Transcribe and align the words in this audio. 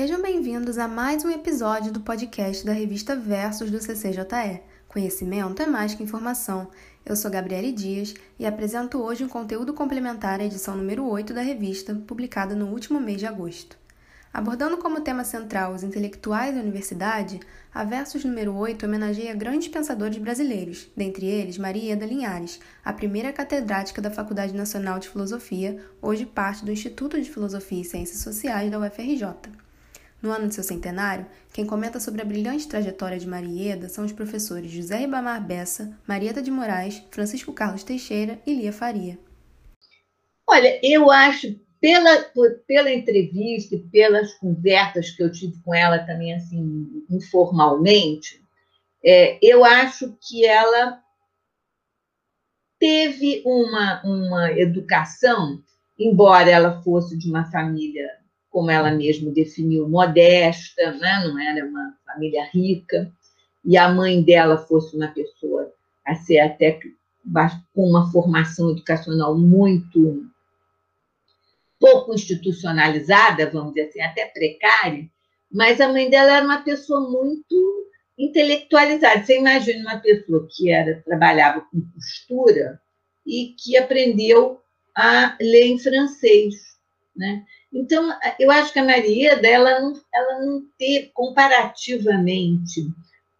Sejam 0.00 0.22
bem-vindos 0.22 0.78
a 0.78 0.86
mais 0.86 1.24
um 1.24 1.28
episódio 1.28 1.90
do 1.90 1.98
podcast 1.98 2.64
da 2.64 2.70
revista 2.70 3.16
Versos 3.16 3.68
do 3.68 3.80
CCJE. 3.80 4.60
Conhecimento 4.86 5.60
é 5.60 5.66
mais 5.66 5.92
que 5.92 6.04
informação. 6.04 6.68
Eu 7.04 7.16
sou 7.16 7.28
Gabriele 7.28 7.72
Dias 7.72 8.14
e 8.38 8.46
apresento 8.46 9.02
hoje 9.02 9.24
um 9.24 9.28
conteúdo 9.28 9.74
complementar 9.74 10.38
à 10.38 10.44
edição 10.44 10.76
número 10.76 11.04
8 11.04 11.34
da 11.34 11.40
revista, 11.40 11.96
publicada 12.06 12.54
no 12.54 12.66
último 12.66 13.00
mês 13.00 13.18
de 13.18 13.26
agosto. 13.26 13.76
Abordando 14.32 14.76
como 14.76 15.00
tema 15.00 15.24
central 15.24 15.74
os 15.74 15.82
intelectuais 15.82 16.54
da 16.54 16.60
universidade, 16.60 17.40
a 17.74 17.82
Versos 17.82 18.24
número 18.24 18.54
8 18.54 18.86
homenageia 18.86 19.34
grandes 19.34 19.66
pensadores 19.66 20.18
brasileiros, 20.18 20.88
dentre 20.96 21.26
eles 21.26 21.58
Marieda 21.58 22.06
Linhares, 22.06 22.60
a 22.84 22.92
primeira 22.92 23.32
catedrática 23.32 24.00
da 24.00 24.12
Faculdade 24.12 24.54
Nacional 24.54 25.00
de 25.00 25.08
Filosofia, 25.08 25.76
hoje 26.00 26.24
parte 26.24 26.64
do 26.64 26.70
Instituto 26.70 27.20
de 27.20 27.28
Filosofia 27.28 27.80
e 27.82 27.84
Ciências 27.84 28.20
Sociais 28.20 28.70
da 28.70 28.78
UFRJ. 28.78 29.66
No 30.20 30.32
ano 30.32 30.48
de 30.48 30.54
seu 30.54 30.64
centenário, 30.64 31.26
quem 31.52 31.64
comenta 31.64 32.00
sobre 32.00 32.20
a 32.20 32.24
brilhante 32.24 32.66
trajetória 32.66 33.18
de 33.18 33.26
Marieda 33.26 33.88
são 33.88 34.04
os 34.04 34.12
professores 34.12 34.70
José 34.70 34.96
Ribamar 34.96 35.44
Bessa, 35.44 35.96
Marieta 36.06 36.42
de 36.42 36.50
Moraes, 36.50 37.02
Francisco 37.10 37.52
Carlos 37.52 37.84
Teixeira 37.84 38.40
e 38.44 38.52
Lia 38.54 38.72
Faria. 38.72 39.18
Olha, 40.46 40.80
eu 40.82 41.10
acho 41.10 41.58
pela, 41.80 42.24
pela 42.66 42.92
entrevista 42.92 43.76
e 43.76 43.78
pelas 43.78 44.34
conversas 44.34 45.10
que 45.10 45.22
eu 45.22 45.30
tive 45.30 45.56
com 45.62 45.74
ela 45.74 45.98
também, 46.00 46.34
assim, 46.34 47.04
informalmente, 47.08 48.42
é, 49.04 49.38
eu 49.40 49.64
acho 49.64 50.16
que 50.20 50.44
ela 50.44 51.00
teve 52.78 53.42
uma, 53.44 54.02
uma 54.04 54.52
educação, 54.52 55.62
embora 55.98 56.50
ela 56.50 56.82
fosse 56.82 57.16
de 57.16 57.28
uma 57.28 57.50
família, 57.50 58.08
como 58.50 58.70
ela 58.70 58.90
mesma 58.90 59.30
definiu, 59.30 59.88
modesta, 59.88 60.92
né? 60.92 61.22
não 61.24 61.38
era 61.38 61.66
uma 61.66 61.94
família 62.06 62.44
rica, 62.52 63.12
e 63.64 63.76
a 63.76 63.88
mãe 63.88 64.22
dela 64.22 64.58
fosse 64.58 64.96
uma 64.96 65.08
pessoa 65.08 65.72
a 66.06 66.14
ser 66.14 66.40
até 66.40 66.80
com 67.74 67.88
uma 67.88 68.10
formação 68.10 68.70
educacional 68.70 69.36
muito 69.36 70.26
pouco 71.78 72.12
institucionalizada, 72.12 73.50
vamos 73.50 73.74
dizer 73.74 73.88
assim, 73.88 74.00
até 74.00 74.26
precária, 74.26 75.08
mas 75.50 75.80
a 75.80 75.88
mãe 75.88 76.10
dela 76.10 76.36
era 76.36 76.44
uma 76.44 76.62
pessoa 76.62 77.08
muito 77.08 77.88
intelectualizada. 78.18 79.24
Você 79.24 79.38
imagina 79.38 79.90
uma 79.90 80.00
pessoa 80.00 80.46
que 80.50 80.70
era 80.70 81.02
trabalhava 81.02 81.60
com 81.70 81.80
costura 81.94 82.80
e 83.26 83.54
que 83.56 83.76
aprendeu 83.76 84.60
a 84.94 85.36
ler 85.40 85.66
em 85.66 85.78
francês, 85.78 86.54
né? 87.16 87.44
Então, 87.72 88.10
eu 88.38 88.50
acho 88.50 88.72
que 88.72 88.78
a 88.78 88.84
Marieda, 88.84 89.46
ela 89.46 89.80
não, 89.80 90.00
ela 90.12 90.40
não 90.44 90.62
teve, 90.78 91.10
comparativamente 91.12 92.88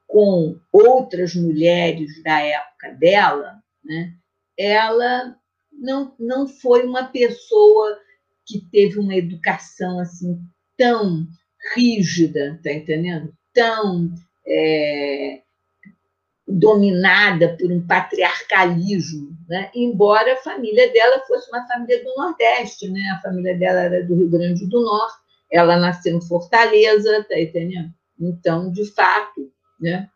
com 0.07 0.59
outras 0.73 1.35
mulheres 1.35 2.23
da 2.23 2.41
época 2.41 2.93
dela, 2.93 3.63
né? 3.85 4.15
ela 4.59 5.39
não, 5.73 6.15
não 6.19 6.49
foi 6.49 6.85
uma 6.85 7.05
pessoa 7.05 7.99
que 8.45 8.61
teve 8.73 8.99
uma 8.99 9.15
educação 9.15 10.01
assim 10.01 10.41
tão 10.77 11.27
rígida, 11.75 12.59
tá 12.63 12.73
entendendo? 12.73 13.33
Tão 13.53 14.13
é, 14.47 15.43
dominada 16.49 17.57
por 17.59 17.71
um 17.71 17.87
patriarcalismo, 17.87 19.37
né? 19.47 19.71
embora 19.75 20.33
a 20.33 20.37
família 20.39 20.91
dela 20.91 21.23
fosse 21.27 21.51
uma 21.51 21.67
família 21.67 22.03
do 22.03 22.15
Nordeste, 22.17 22.89
né? 22.89 23.01
a 23.15 23.21
família 23.21 23.57
dela 23.57 23.81
era 23.81 24.03
do 24.03 24.15
Rio 24.15 24.31
Grande 24.31 24.67
do 24.67 24.81
Norte, 24.81 25.19
ela 25.53 25.77
nasceu 25.77 26.17
em 26.17 26.27
Fortaleza, 26.27 27.25
tá 27.29 27.39
entendendo? 27.39 27.91
Então, 28.19 28.73
de 28.73 28.85
fato, 28.93 29.53
né? 29.81 30.09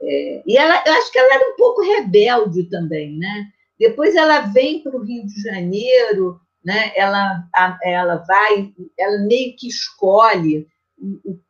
É, 0.00 0.42
e 0.46 0.56
ela, 0.56 0.82
eu 0.86 0.92
acho 0.92 1.10
que 1.10 1.18
ela 1.18 1.34
era 1.34 1.52
um 1.52 1.56
pouco 1.56 1.82
rebelde 1.82 2.64
também, 2.64 3.18
né? 3.18 3.46
Depois 3.78 4.14
ela 4.14 4.40
vem 4.40 4.82
para 4.82 4.96
o 4.96 5.02
Rio 5.02 5.26
de 5.26 5.42
Janeiro, 5.42 6.40
né? 6.64 6.92
ela, 6.96 7.44
ela 7.82 8.16
vai, 8.26 8.72
ela 8.98 9.18
meio 9.18 9.54
que 9.56 9.68
escolhe 9.68 10.66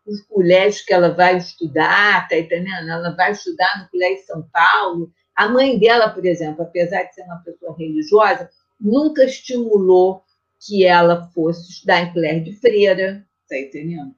os 0.05 0.23
colégios 0.23 0.83
que 0.83 0.93
ela 0.93 1.11
vai 1.11 1.37
estudar, 1.37 2.29
tá 2.29 2.39
entendendo? 2.39 2.89
Ela 2.89 3.11
vai 3.11 3.33
estudar 3.33 3.81
no 3.81 3.89
Colégio 3.89 4.27
São 4.27 4.43
Paulo. 4.53 5.13
A 5.35 5.49
mãe 5.49 5.79
dela, 5.79 6.09
por 6.09 6.25
exemplo, 6.25 6.63
apesar 6.63 7.05
de 7.05 7.15
ser 7.15 7.23
uma 7.23 7.43
pessoa 7.45 7.77
religiosa, 7.77 8.51
nunca 8.81 9.25
estimulou 9.25 10.23
que 10.61 10.85
ela 10.85 11.29
fosse 11.35 11.71
estudar 11.71 12.03
em 12.03 12.13
colégio 12.13 12.45
de 12.45 12.53
freira, 12.55 13.25
tá 13.49 13.59
entendendo? 13.59 14.15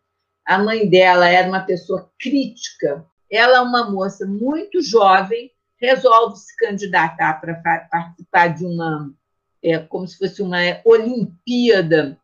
A 0.47 0.59
mãe 0.59 0.89
dela 0.89 1.29
era 1.29 1.49
uma 1.49 1.61
pessoa 1.61 2.11
crítica. 2.19 3.05
Ela 3.31 3.59
é 3.59 3.61
uma 3.61 3.91
moça 3.91 4.25
muito 4.25 4.81
jovem, 4.81 5.51
resolve 5.77 6.39
se 6.39 6.57
candidatar 6.57 7.41
para 7.41 7.55
participar 7.91 8.49
de 8.49 8.65
uma 8.65 9.13
é 9.63 9.79
como 9.79 10.07
se 10.07 10.17
fosse 10.17 10.41
uma 10.41 10.59
Olimpíada 10.85 12.17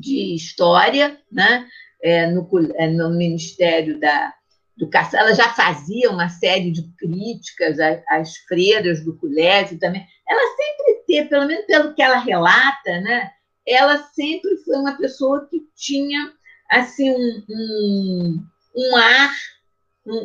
de 0.00 0.34
História, 0.34 1.18
né? 1.30 1.66
É, 2.02 2.26
no, 2.30 2.48
é, 2.76 2.86
no 2.88 3.10
Ministério 3.10 3.98
da 3.98 4.32
Educação. 4.76 5.18
Ela 5.18 5.34
já 5.34 5.48
fazia 5.48 6.10
uma 6.10 6.28
série 6.28 6.70
de 6.70 6.82
críticas 6.96 7.80
às, 7.80 8.02
às 8.08 8.36
freiras 8.48 9.04
do 9.04 9.16
colégio 9.16 9.78
também. 9.78 10.06
Ela 10.28 10.56
sempre 10.56 11.02
teve, 11.06 11.28
pelo 11.28 11.46
menos 11.46 11.66
pelo 11.66 11.94
que 11.94 12.02
ela 12.02 12.18
relata, 12.18 13.00
né? 13.00 13.30
ela 13.68 13.98
sempre 14.14 14.56
foi 14.64 14.76
uma 14.76 14.96
pessoa 14.96 15.46
que 15.46 15.60
tinha 15.76 16.32
assim 16.70 17.10
um, 17.10 17.44
um, 17.50 18.46
um 18.74 18.96
ar 18.96 19.32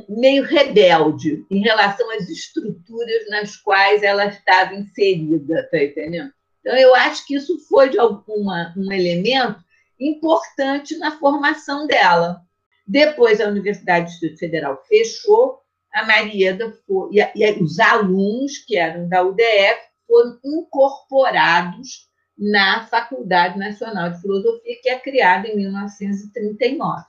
meio 0.08 0.44
rebelde 0.44 1.46
em 1.52 1.62
relação 1.62 2.10
às 2.12 2.30
estruturas 2.30 3.30
nas 3.30 3.58
quais 3.58 4.02
ela 4.02 4.26
estava 4.28 4.74
inserida, 4.74 5.68
tá 5.70 5.84
entendendo? 5.84 6.32
Então, 6.64 6.78
eu 6.78 6.96
acho 6.96 7.28
que 7.28 7.36
isso 7.36 7.60
foi 7.68 7.90
de 7.90 8.00
alguma, 8.00 8.74
um 8.78 8.90
elemento 8.90 9.62
importante 10.00 10.98
na 10.98 11.12
formação 11.20 11.86
dela. 11.86 12.42
Depois, 12.88 13.42
a 13.42 13.50
Universidade 13.50 14.06
do 14.06 14.12
Distrito 14.12 14.40
Federal 14.40 14.82
fechou, 14.88 15.60
a 15.94 16.06
Marieda 16.06 16.74
foi, 16.88 17.10
e, 17.12 17.32
e 17.36 17.52
os 17.62 17.80
alunos 17.80 18.60
que 18.60 18.78
eram 18.78 19.10
da 19.10 19.22
UDF 19.22 19.78
foram 20.08 20.40
incorporados 20.44 22.08
na 22.38 22.88
Faculdade 22.88 23.60
Nacional 23.60 24.12
de 24.12 24.22
Filosofia, 24.22 24.80
que 24.82 24.90
é 24.90 24.98
criada 24.98 25.48
em 25.48 25.58
1939. 25.58 27.04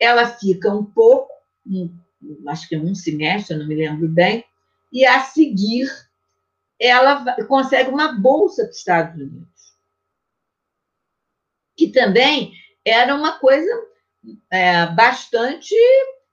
Ela 0.00 0.26
fica 0.26 0.74
um 0.74 0.84
pouco, 0.84 1.30
acho 2.48 2.68
que 2.68 2.76
um 2.78 2.94
semestre, 2.94 3.56
não 3.56 3.66
me 3.66 3.74
lembro 3.74 4.08
bem, 4.08 4.44
e 4.92 5.04
a 5.04 5.20
seguir 5.20 5.86
ela 6.80 7.24
consegue 7.46 7.90
uma 7.90 8.12
bolsa 8.12 8.62
para 8.62 8.70
os 8.70 8.78
Estados 8.78 9.14
Unidos, 9.14 9.74
que 11.76 11.88
também 11.88 12.52
era 12.84 13.14
uma 13.14 13.38
coisa 13.38 13.70
é, 14.50 14.86
bastante 14.86 15.74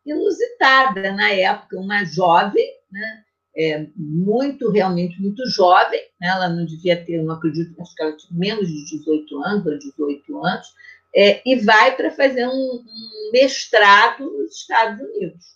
inusitada 0.06 1.12
na 1.14 1.32
época, 1.32 1.80
uma 1.80 2.04
jovem, 2.04 2.66
né, 2.92 3.24
é, 3.56 3.88
muito, 3.96 4.70
realmente 4.70 5.22
muito 5.22 5.48
jovem, 5.50 6.02
né, 6.20 6.28
ela 6.28 6.50
não 6.50 6.66
devia 6.66 7.04
ter, 7.04 7.22
não 7.22 7.34
acredito, 7.34 7.80
acho 7.82 7.96
que 7.96 8.04
ela 8.04 8.18
tinha 8.18 8.38
menos 8.38 8.68
de 8.68 8.98
18 8.98 9.44
anos, 9.44 9.66
ou 9.66 9.78
18 9.78 10.46
anos, 10.46 10.68
é, 11.16 11.42
e 11.46 11.56
vai 11.58 11.96
para 11.96 12.12
fazer 12.12 12.48
um, 12.48 12.52
um 12.52 13.32
mestrado 13.32 14.26
nos 14.26 14.56
Estados 14.56 15.00
Unidos 15.00 15.54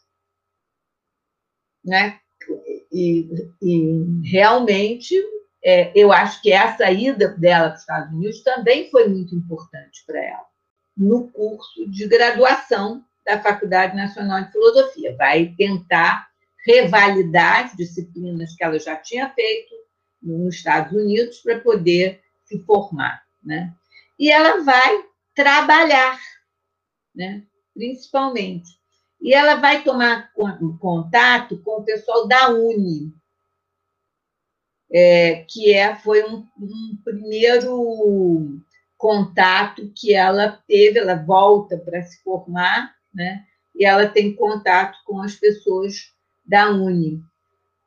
né? 1.88 2.20
E, 2.92 3.30
e 3.62 4.30
realmente 4.30 5.16
é, 5.64 5.92
eu 5.96 6.12
acho 6.12 6.42
que 6.42 6.52
essa 6.52 6.90
ida 6.92 7.30
dela 7.30 7.70
para 7.70 7.76
os 7.76 7.82
Estados 7.82 8.14
Unidos 8.14 8.44
também 8.44 8.90
foi 8.90 9.08
muito 9.08 9.36
importante 9.36 10.04
para 10.06 10.24
ela 10.24 10.48
no 10.96 11.30
curso 11.30 11.90
de 11.90 12.08
graduação 12.08 13.06
da 13.24 13.40
Faculdade 13.42 13.96
Nacional 13.96 14.44
de 14.44 14.52
Filosofia. 14.52 15.16
Vai 15.16 15.54
tentar 15.58 16.28
revalidar 16.66 17.66
as 17.66 17.76
disciplinas 17.76 18.56
que 18.56 18.64
ela 18.64 18.80
já 18.80 18.96
tinha 18.96 19.30
feito 19.30 19.76
nos 20.22 20.56
Estados 20.56 20.92
Unidos 20.92 21.38
para 21.40 21.60
poder 21.60 22.22
se 22.46 22.60
formar, 22.64 23.24
né? 23.44 23.74
E 24.18 24.32
ela 24.32 24.64
vai 24.64 25.04
trabalhar, 25.36 26.20
né? 27.14 27.44
Principalmente 27.74 28.80
e 29.22 29.34
ela 29.34 29.56
vai 29.56 29.84
tomar 29.84 30.32
contato 30.80 31.58
com 31.60 31.82
o 31.82 31.84
pessoal 31.84 32.28
da 32.28 32.50
Uni, 32.50 33.14
é, 34.92 35.46
que 35.48 35.74
é, 35.74 35.96
foi 35.96 36.24
um, 36.24 36.46
um, 36.60 36.98
primeiro 37.04 38.60
contato 38.98 39.92
que 39.96 40.14
ela 40.14 40.64
teve, 40.68 41.00
ela 41.00 41.16
volta 41.16 41.78
para 41.78 42.02
se 42.04 42.22
formar, 42.24 42.96
né? 43.14 43.46
e 43.76 43.86
ela 43.86 44.08
tem 44.08 44.34
contato 44.34 44.98
com 45.06 45.22
as 45.22 45.36
pessoas 45.36 46.14
da 46.46 46.72
Uni, 46.72 47.22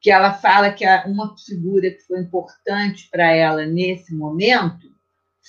que 0.00 0.10
ela 0.10 0.34
fala 0.34 0.72
que 0.72 0.84
uma 1.06 1.36
figura 1.38 1.90
que 1.90 2.02
foi 2.02 2.20
importante 2.20 3.08
para 3.10 3.32
ela 3.32 3.64
nesse 3.66 4.14
momento 4.14 4.90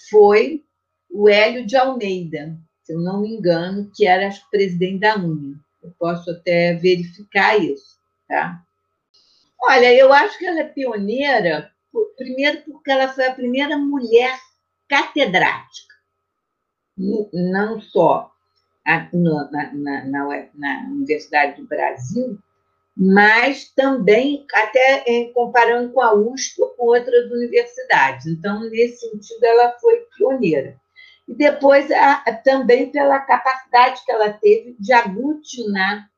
foi 0.10 0.64
o 1.10 1.28
Hélio 1.28 1.66
de 1.66 1.76
Almeida. 1.76 2.58
se 2.84 2.94
eu 2.94 3.00
não 3.00 3.22
me 3.22 3.36
engano, 3.36 3.92
que 3.94 4.08
era 4.08 4.30
presidente 4.50 5.00
da 5.00 5.18
UNE. 5.18 5.58
Eu 5.82 5.92
posso 5.98 6.30
até 6.32 6.74
verificar 6.74 7.58
isso. 7.58 8.00
Tá? 8.28 8.62
Olha, 9.60 9.94
eu 9.94 10.12
acho 10.12 10.38
que 10.38 10.46
ela 10.46 10.62
é 10.62 10.64
pioneira, 10.64 11.72
primeiro 12.16 12.62
porque 12.64 12.92
ela 12.92 13.08
foi 13.08 13.26
a 13.28 13.34
primeira 13.34 13.78
mulher 13.78 14.38
catedrática, 14.88 15.96
não 16.98 17.80
só 17.80 18.32
na, 19.14 19.72
na, 19.74 20.06
na, 20.06 20.48
na 20.54 20.90
Universidade 20.90 21.62
do 21.62 21.68
Brasil, 21.68 22.38
mas 22.96 23.72
também 23.74 24.46
até 24.54 25.32
comparando 25.34 25.94
com 25.94 26.02
a 26.02 26.14
USP 26.14 26.62
ou 26.62 26.70
com 26.70 26.86
outras 26.88 27.32
universidades. 27.32 28.28
Então, 28.28 28.70
nesse 28.70 29.10
sentido, 29.10 29.44
ela 29.44 29.72
foi 29.80 30.06
pioneira. 30.18 30.80
E 31.28 31.34
depois, 31.34 31.88
também 32.44 32.92
pela 32.92 33.20
capacidade 33.20 34.04
que 34.04 34.12
ela 34.12 34.32
teve 34.34 34.76
de 34.80 34.92
aglutinar 34.92 36.10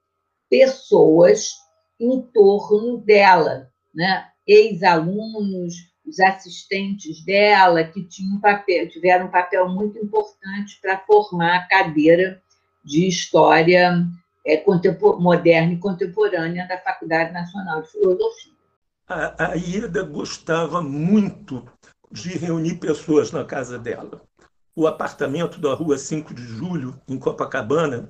pessoas 0.50 1.53
em 2.00 2.21
torno 2.21 2.97
dela, 2.97 3.69
né? 3.94 4.27
ex-alunos, 4.45 5.73
os 6.05 6.19
assistentes 6.19 7.23
dela, 7.23 7.83
que 7.83 8.03
tinham 8.03 8.39
papel, 8.39 8.89
tiveram 8.89 9.27
um 9.27 9.31
papel 9.31 9.69
muito 9.69 9.97
importante 9.97 10.79
para 10.81 11.00
formar 11.00 11.56
a 11.56 11.67
cadeira 11.67 12.41
de 12.83 13.07
História 13.07 14.06
é, 14.45 14.63
Moderna 15.19 15.73
e 15.73 15.79
Contemporânea 15.79 16.67
da 16.67 16.77
Faculdade 16.77 17.31
Nacional 17.31 17.81
de 17.81 17.91
Filosofia. 17.91 18.53
A, 19.07 19.51
a 19.51 19.53
Ieda 19.56 20.03
gostava 20.03 20.81
muito 20.81 21.65
de 22.11 22.38
reunir 22.38 22.75
pessoas 22.75 23.31
na 23.31 23.45
casa 23.45 23.79
dela. 23.79 24.21
O 24.75 24.87
apartamento 24.87 25.59
da 25.59 25.73
Rua 25.73 25.97
5 25.97 26.33
de 26.33 26.41
Julho, 26.41 26.99
em 27.07 27.17
Copacabana, 27.17 28.09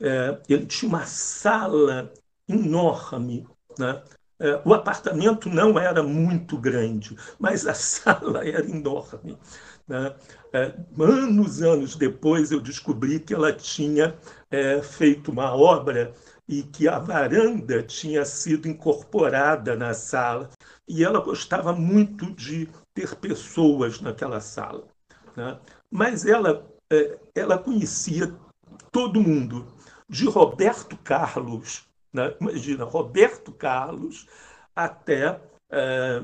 é, 0.00 0.38
ele 0.48 0.66
tinha 0.66 0.88
uma 0.88 1.06
sala 1.06 2.12
enorme. 2.48 3.46
Né? 3.78 4.02
É, 4.38 4.60
o 4.64 4.74
apartamento 4.74 5.48
não 5.48 5.78
era 5.78 6.02
muito 6.02 6.58
grande, 6.58 7.16
mas 7.38 7.66
a 7.66 7.72
sala 7.74 8.46
era 8.46 8.68
enorme. 8.68 9.38
Né? 9.86 10.14
É, 10.52 10.74
anos, 10.98 11.62
anos 11.62 11.96
depois, 11.96 12.50
eu 12.50 12.60
descobri 12.60 13.20
que 13.20 13.32
ela 13.32 13.52
tinha 13.52 14.16
é, 14.50 14.82
feito 14.82 15.30
uma 15.30 15.54
obra 15.54 16.12
e 16.48 16.62
que 16.62 16.88
a 16.88 16.98
varanda 16.98 17.82
tinha 17.82 18.24
sido 18.24 18.68
incorporada 18.68 19.76
na 19.76 19.94
sala. 19.94 20.50
E 20.88 21.04
ela 21.04 21.20
gostava 21.20 21.72
muito 21.72 22.32
de 22.34 22.68
ter 22.92 23.14
pessoas 23.16 24.00
naquela 24.00 24.40
sala. 24.40 24.84
Né? 25.36 25.58
Mas 25.92 26.24
ela, 26.24 26.66
é, 26.90 27.18
ela 27.34 27.58
conhecia 27.58 28.34
todo 28.90 29.20
mundo, 29.20 29.66
de 30.08 30.26
Roberto 30.26 30.96
Carlos, 30.96 31.86
né? 32.10 32.34
imagina, 32.40 32.84
Roberto 32.84 33.52
Carlos, 33.52 34.26
até 34.74 35.38
é, 35.70 36.22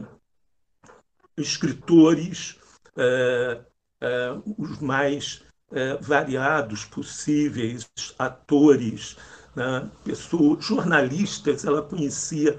escritores 1.36 2.58
é, 2.96 3.60
é, 4.00 4.30
os 4.56 4.78
mais 4.78 5.44
é, 5.70 5.96
variados 5.96 6.86
possíveis, 6.86 7.86
atores, 8.18 9.18
né? 9.54 9.90
pessoas, 10.02 10.64
jornalistas, 10.64 11.66
ela 11.66 11.82
conhecia 11.82 12.58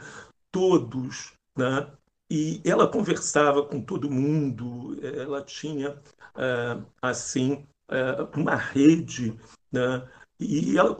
todos, 0.52 1.34
né? 1.58 1.92
E 2.30 2.62
ela 2.64 2.88
conversava 2.88 3.66
com 3.66 3.82
todo 3.82 4.10
mundo, 4.10 4.98
ela 5.02 5.42
tinha, 5.42 6.00
é, 6.38 6.78
assim, 7.02 7.66
é, 7.90 8.38
uma 8.38 8.56
rede, 8.56 9.36
né? 9.72 10.08
e 10.40 10.78
ela 10.78 10.96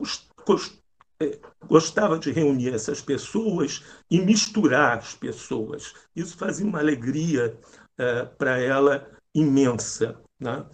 é, 1.22 1.38
gostava 1.66 2.18
de 2.18 2.32
reunir 2.32 2.74
essas 2.74 3.00
pessoas 3.00 3.84
e 4.10 4.20
misturar 4.20 4.98
as 4.98 5.14
pessoas. 5.14 5.94
Isso 6.16 6.36
fazia 6.36 6.66
uma 6.66 6.80
alegria 6.80 7.56
para 8.38 8.58
ela 8.58 9.06
imensa. 9.34 10.18
Né? 10.40 10.64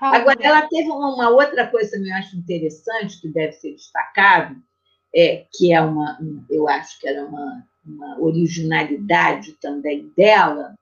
Agora, 0.00 0.38
ela 0.40 0.68
teve 0.68 0.88
uma 0.90 1.30
outra 1.30 1.66
coisa 1.66 1.98
que 1.98 2.08
eu 2.08 2.14
acho 2.14 2.36
interessante, 2.36 3.20
que 3.20 3.28
deve 3.28 3.52
ser 3.52 3.72
destacado, 3.72 4.56
é, 5.14 5.46
que 5.52 5.72
é 5.72 5.80
uma, 5.80 6.18
eu 6.48 6.68
acho 6.68 7.00
que 7.00 7.08
era 7.08 7.24
uma, 7.26 7.66
uma 7.94 8.20
originalidade 8.20 9.52
também 9.60 10.12
dela, 10.16 10.74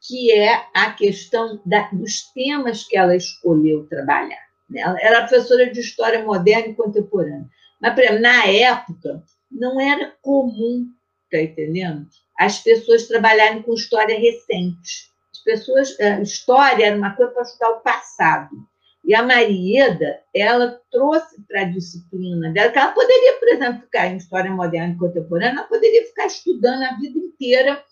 que 0.00 0.32
é 0.32 0.66
a 0.74 0.92
questão 0.92 1.60
da, 1.64 1.88
dos 1.92 2.30
temas 2.32 2.84
que 2.84 2.96
ela 2.96 3.16
escolheu 3.16 3.86
trabalhar. 3.86 4.44
Né? 4.68 4.80
Ela 4.80 5.00
era 5.00 5.26
professora 5.26 5.70
de 5.70 5.80
História 5.80 6.24
Moderna 6.24 6.68
e 6.68 6.74
Contemporânea. 6.74 7.48
Mas, 7.80 8.20
na 8.20 8.46
época, 8.46 9.22
não 9.50 9.80
era 9.80 10.14
comum, 10.22 10.86
tá 11.30 11.40
entendendo? 11.40 12.06
As 12.38 12.58
pessoas 12.58 13.06
trabalharem 13.06 13.62
com 13.62 13.74
história 13.74 14.18
recente 14.18 15.14
pessoas, 15.44 15.98
a 16.00 16.20
história 16.20 16.86
era 16.86 16.96
uma 16.96 17.14
coisa 17.14 17.32
para 17.32 17.42
estudar 17.42 17.70
o 17.70 17.80
passado. 17.80 18.56
E 19.04 19.14
a 19.14 19.22
Marieda, 19.22 20.20
ela 20.34 20.80
trouxe 20.90 21.42
para 21.46 21.60
a 21.60 21.64
disciplina 21.64 22.50
dela, 22.50 22.72
que 22.72 22.78
ela 22.78 22.92
poderia, 22.92 23.38
por 23.38 23.48
exemplo, 23.48 23.82
ficar 23.82 24.06
em 24.06 24.16
História 24.16 24.50
Moderna 24.50 24.94
e 24.94 24.98
Contemporânea, 24.98 25.58
ela 25.58 25.68
poderia 25.68 26.06
ficar 26.06 26.26
estudando 26.26 26.82
a 26.82 26.94
vida 26.94 27.18
inteira 27.18 27.84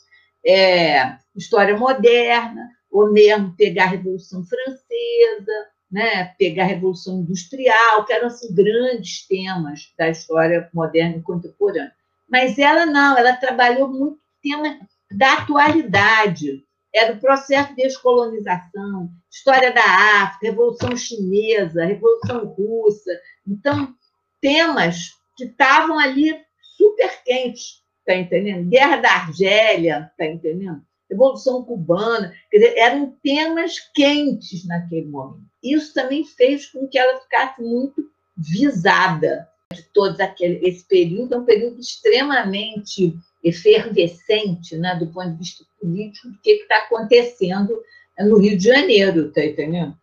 é, 0.45 1.17
História 1.37 1.77
Moderna, 1.77 2.71
ou 2.91 3.13
mesmo 3.13 3.55
pegar 3.57 3.85
a 3.85 3.89
Revolução 3.89 4.45
Francesa, 4.45 5.67
né, 5.91 6.35
pegar 6.39 6.65
a 6.65 6.69
Revolução 6.69 7.21
Industrial, 7.21 8.05
que 8.07 8.13
eram 8.13 8.29
assim, 8.29 8.55
grandes 8.55 9.27
temas 9.27 9.93
da 9.99 10.09
história 10.09 10.71
moderna 10.73 11.19
e 11.19 11.23
contemporânea. 11.23 11.93
Mas 12.29 12.59
ela 12.59 12.87
não, 12.87 13.19
ela 13.19 13.37
trabalhou 13.37 13.89
muito 13.89 14.19
tema 14.43 14.81
da 15.11 15.35
atualidade, 15.35 16.65
era 16.95 17.15
o 17.15 17.21
processo 17.21 17.71
de 17.71 17.83
descolonização, 17.83 19.11
história 19.31 19.73
da 19.73 19.85
África, 20.23 20.47
Revolução 20.47 20.97
Chinesa, 20.97 21.85
Revolução 21.85 22.45
Russa. 22.47 23.11
Então, 23.47 23.95
temas 24.41 25.15
que 25.37 25.45
estavam 25.45 25.99
ali 25.99 26.39
super 26.77 27.23
quentes, 27.25 27.83
tá 28.05 28.15
entendendo? 28.15 28.69
Guerra 28.69 28.97
da 28.97 29.11
Argélia, 29.11 30.13
tá 30.19 30.27
entendendo? 30.27 30.83
Revolução 31.11 31.65
Cubana, 31.65 32.35
quer 32.51 32.59
dizer, 32.59 32.79
eram 32.79 33.17
temas 33.23 33.79
quentes 33.95 34.67
naquele 34.67 35.07
momento. 35.07 35.45
Isso 35.63 35.95
também 35.95 36.25
fez 36.25 36.67
com 36.67 36.89
que 36.89 36.99
ela 36.99 37.21
ficasse 37.21 37.63
muito 37.63 38.03
visada 38.37 39.49
de 39.73 39.83
todo 39.95 40.21
aquele, 40.21 40.67
esse 40.67 40.87
período, 40.87 41.35
é 41.35 41.39
um 41.39 41.45
período 41.45 41.81
extremamente 41.81 43.15
efervescente, 43.43 44.77
né, 44.77 44.95
do 44.97 45.07
ponto 45.07 45.31
de 45.31 45.39
vista 45.39 45.65
político, 45.83 46.29
do 46.29 46.39
que 46.39 46.51
está 46.53 46.79
acontecendo 46.79 47.83
no 48.19 48.39
Rio 48.39 48.57
de 48.57 48.65
Janeiro, 48.65 49.33
tá 49.33 49.45
entendendo? 49.45 49.97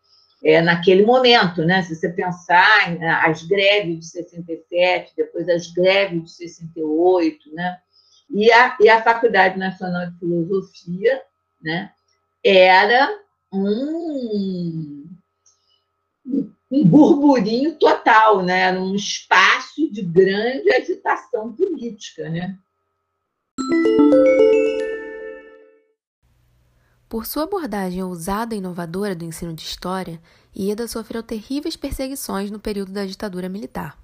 É, 0.43 0.61
naquele 0.61 1.05
momento, 1.05 1.65
né? 1.65 1.81
Se 1.83 1.95
você 1.95 2.09
pensar 2.09 2.97
as 3.25 3.43
greves 3.43 3.99
de 3.99 4.05
67, 4.05 5.13
depois 5.15 5.49
as 5.49 5.67
greves 5.71 6.23
de 6.23 6.31
68, 6.31 7.53
né? 7.53 7.77
E 8.29 8.51
a, 8.51 8.77
e 8.79 8.87
a 8.87 9.01
Faculdade 9.01 9.57
Nacional 9.57 10.09
de 10.09 10.19
Filosofia, 10.19 11.21
né? 11.61 11.91
Era 12.43 13.19
um, 13.51 15.09
um 16.71 16.85
burburinho 16.85 17.75
total, 17.75 18.41
né? 18.41 18.59
Era 18.61 18.79
um 18.79 18.95
espaço 18.95 19.91
de 19.91 20.03
grande 20.03 20.71
agitação 20.71 21.51
política, 21.53 22.29
né? 22.29 22.57
Por 27.09 27.25
sua 27.25 27.45
abordagem 27.45 28.03
ousada 28.03 28.53
e 28.53 28.59
inovadora 28.59 29.15
do 29.15 29.25
ensino 29.25 29.51
de 29.51 29.63
história, 29.63 30.21
Ieda 30.55 30.87
sofreu 30.87 31.23
terríveis 31.23 31.75
perseguições 31.75 32.51
no 32.51 32.59
período 32.59 32.91
da 32.91 33.03
ditadura 33.03 33.49
militar. 33.49 33.97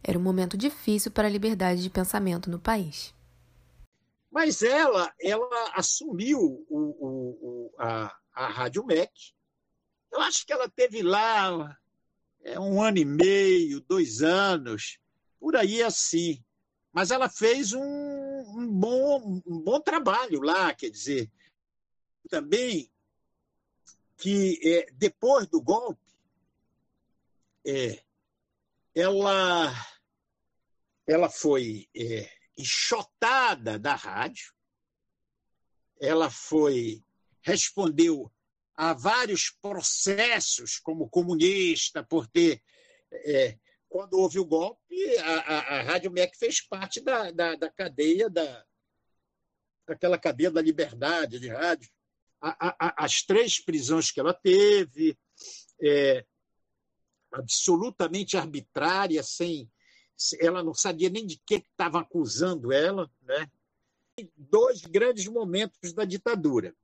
Era 0.00 0.16
um 0.16 0.22
momento 0.22 0.56
difícil 0.56 1.10
para 1.10 1.26
a 1.26 1.30
liberdade 1.30 1.82
de 1.82 1.90
pensamento 1.90 2.48
no 2.48 2.60
país. 2.60 3.12
Mas 4.30 4.62
ela, 4.62 5.12
ela 5.20 5.72
assumiu 5.74 6.38
o, 6.38 6.78
o, 6.78 7.38
o, 7.40 7.74
a, 7.78 8.16
a 8.32 8.46
Rádio 8.46 8.86
MEC. 8.86 9.10
Eu 10.12 10.20
acho 10.20 10.46
que 10.46 10.52
ela 10.52 10.68
teve 10.68 11.02
lá 11.02 11.76
é, 12.44 12.60
um 12.60 12.80
ano 12.80 12.98
e 12.98 13.04
meio, 13.04 13.80
dois 13.80 14.22
anos, 14.22 15.00
por 15.40 15.56
aí 15.56 15.82
assim. 15.82 16.40
Mas 16.92 17.10
ela 17.10 17.28
fez 17.28 17.72
um, 17.72 17.82
um, 17.82 18.68
bom, 18.68 19.42
um 19.44 19.60
bom 19.60 19.80
trabalho 19.80 20.40
lá, 20.40 20.72
quer 20.72 20.90
dizer. 20.90 21.28
Também 22.32 22.90
que 24.16 24.58
é, 24.66 24.90
depois 24.94 25.46
do 25.48 25.60
golpe, 25.60 26.00
é, 27.62 28.02
ela, 28.94 29.70
ela 31.06 31.28
foi 31.28 31.90
é, 31.94 32.32
enxotada 32.56 33.78
da 33.78 33.94
rádio, 33.94 34.54
ela 36.00 36.30
foi 36.30 37.04
respondeu 37.42 38.32
a 38.74 38.94
vários 38.94 39.50
processos 39.60 40.78
como 40.78 41.10
comunista 41.10 42.02
por 42.02 42.26
ter 42.26 42.62
É, 43.10 43.58
quando 43.90 44.14
houve 44.14 44.38
o 44.38 44.46
golpe, 44.46 45.18
a, 45.18 45.34
a, 45.34 45.58
a 45.80 45.82
Rádio 45.82 46.10
MEC 46.10 46.34
fez 46.38 46.62
parte 46.62 46.98
da, 47.02 47.30
da, 47.30 47.56
da 47.56 47.70
cadeia, 47.70 48.30
da, 48.30 48.64
daquela 49.86 50.18
cadeia 50.18 50.50
da 50.50 50.62
liberdade 50.62 51.38
de 51.38 51.48
rádio. 51.50 51.90
A, 52.42 52.76
a, 52.78 53.04
as 53.04 53.22
três 53.22 53.60
prisões 53.60 54.10
que 54.10 54.18
ela 54.18 54.34
teve, 54.34 55.16
é, 55.80 56.26
absolutamente 57.32 58.36
arbitrária, 58.36 59.22
sem 59.22 59.70
ela 60.40 60.62
não 60.62 60.74
sabia 60.74 61.08
nem 61.08 61.26
de 61.26 61.36
que 61.44 61.56
estavam 61.56 62.00
acusando 62.00 62.72
ela, 62.72 63.10
né? 63.22 63.50
Dois 64.36 64.82
grandes 64.82 65.26
momentos 65.26 65.92
da 65.92 66.04
ditadura. 66.04 66.76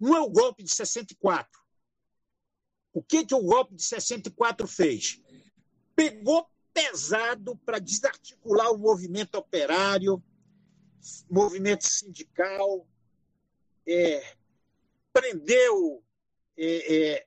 Um 0.00 0.16
é 0.16 0.20
o 0.20 0.30
golpe 0.30 0.64
de 0.64 0.74
64. 0.74 1.60
O 2.92 3.02
que, 3.02 3.24
que 3.24 3.34
o 3.34 3.42
golpe 3.42 3.76
de 3.76 3.84
64 3.84 4.66
fez? 4.66 5.20
Pegou 5.94 6.48
pesado 6.72 7.56
para 7.58 7.78
desarticular 7.78 8.72
o 8.72 8.78
movimento 8.78 9.36
operário, 9.36 10.22
movimento 11.30 11.86
sindical, 11.86 12.88
é, 13.86 14.36
prendeu 15.12 16.04
é, 16.56 16.96
é, 16.96 17.26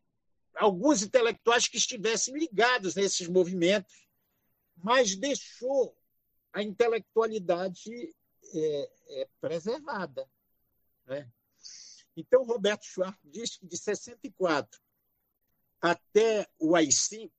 alguns 0.55 1.03
intelectuais 1.03 1.67
que 1.67 1.77
estivessem 1.77 2.38
ligados 2.38 2.95
nesses 2.95 3.27
movimentos, 3.27 4.07
mas 4.77 5.15
deixou 5.15 5.97
a 6.53 6.63
intelectualidade 6.63 7.91
é, 8.53 8.91
é, 9.07 9.27
preservada. 9.41 10.27
Né? 11.05 11.29
Então, 12.15 12.45
Roberto 12.45 12.85
Schwartz 12.85 13.19
diz 13.24 13.57
que 13.57 13.67
de 13.67 13.77
64 13.77 14.79
até 15.81 16.47
o 16.57 16.75
AI-5, 16.75 17.31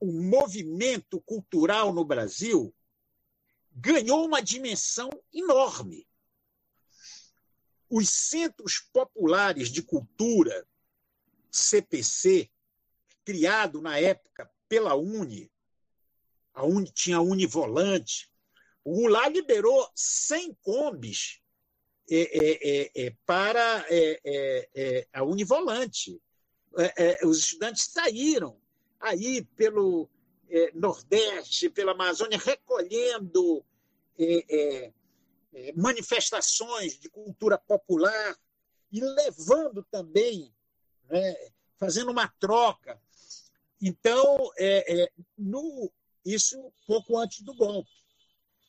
o 0.00 0.06
movimento 0.06 1.20
cultural 1.20 1.92
no 1.92 2.04
Brasil 2.04 2.74
ganhou 3.70 4.24
uma 4.24 4.40
dimensão 4.40 5.10
enorme. 5.32 6.06
Os 7.90 8.08
centros 8.08 8.80
populares 8.92 9.68
de 9.68 9.82
cultura, 9.82 10.66
CPC, 11.50 12.50
criado 13.24 13.80
na 13.80 13.98
época 13.98 14.50
pela 14.68 14.94
Uni, 14.94 15.50
a 16.52 16.64
Uni 16.64 16.90
tinha 16.90 17.16
a 17.16 17.22
Univolante, 17.22 18.30
o 18.84 18.92
Goulart 18.92 19.32
liberou 19.32 19.88
100 19.94 20.54
combis 20.62 21.40
é, 22.10 22.20
é, 22.20 22.58
é, 22.62 23.06
é 23.06 23.16
para 23.24 23.86
é, 23.88 24.68
é, 24.74 25.08
a 25.12 25.24
Univolante. 25.24 26.20
os 27.24 27.38
estudantes 27.38 27.86
saíram 27.86 28.60
aí 29.00 29.42
pelo 29.56 30.08
Nordeste, 30.74 31.70
pela 31.70 31.92
Amazônia, 31.92 32.38
recolhendo 32.38 33.64
manifestações 35.76 36.98
de 36.98 37.08
cultura 37.08 37.58
popular 37.58 38.38
e 38.90 39.00
levando 39.00 39.82
também, 39.90 40.54
né, 41.08 41.52
fazendo 41.78 42.10
uma 42.10 42.28
troca. 42.28 43.00
Então, 43.80 44.50
no, 45.36 45.92
isso 46.24 46.72
pouco 46.86 47.18
antes 47.18 47.42
do 47.42 47.54
golpe. 47.54 47.90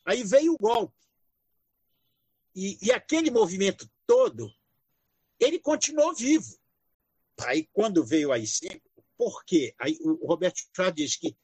Aí 0.04 0.22
veio 0.22 0.54
o 0.54 0.58
golpe. 0.58 0.94
E, 2.54 2.78
e 2.80 2.92
aquele 2.92 3.30
movimento 3.30 3.90
todo, 4.06 4.52
ele 5.38 5.58
continuou 5.58 6.14
vivo. 6.14 6.58
Aí, 7.40 7.68
quando 7.72 8.04
veio 8.04 8.32
a 8.32 8.38
I5, 8.38 8.80
por 9.16 9.44
quê? 9.44 9.74
Aí, 9.78 9.98
o 10.00 10.26
Roberto 10.26 10.62
Chá 10.74 10.90
diz 10.90 11.16
que 11.16 11.36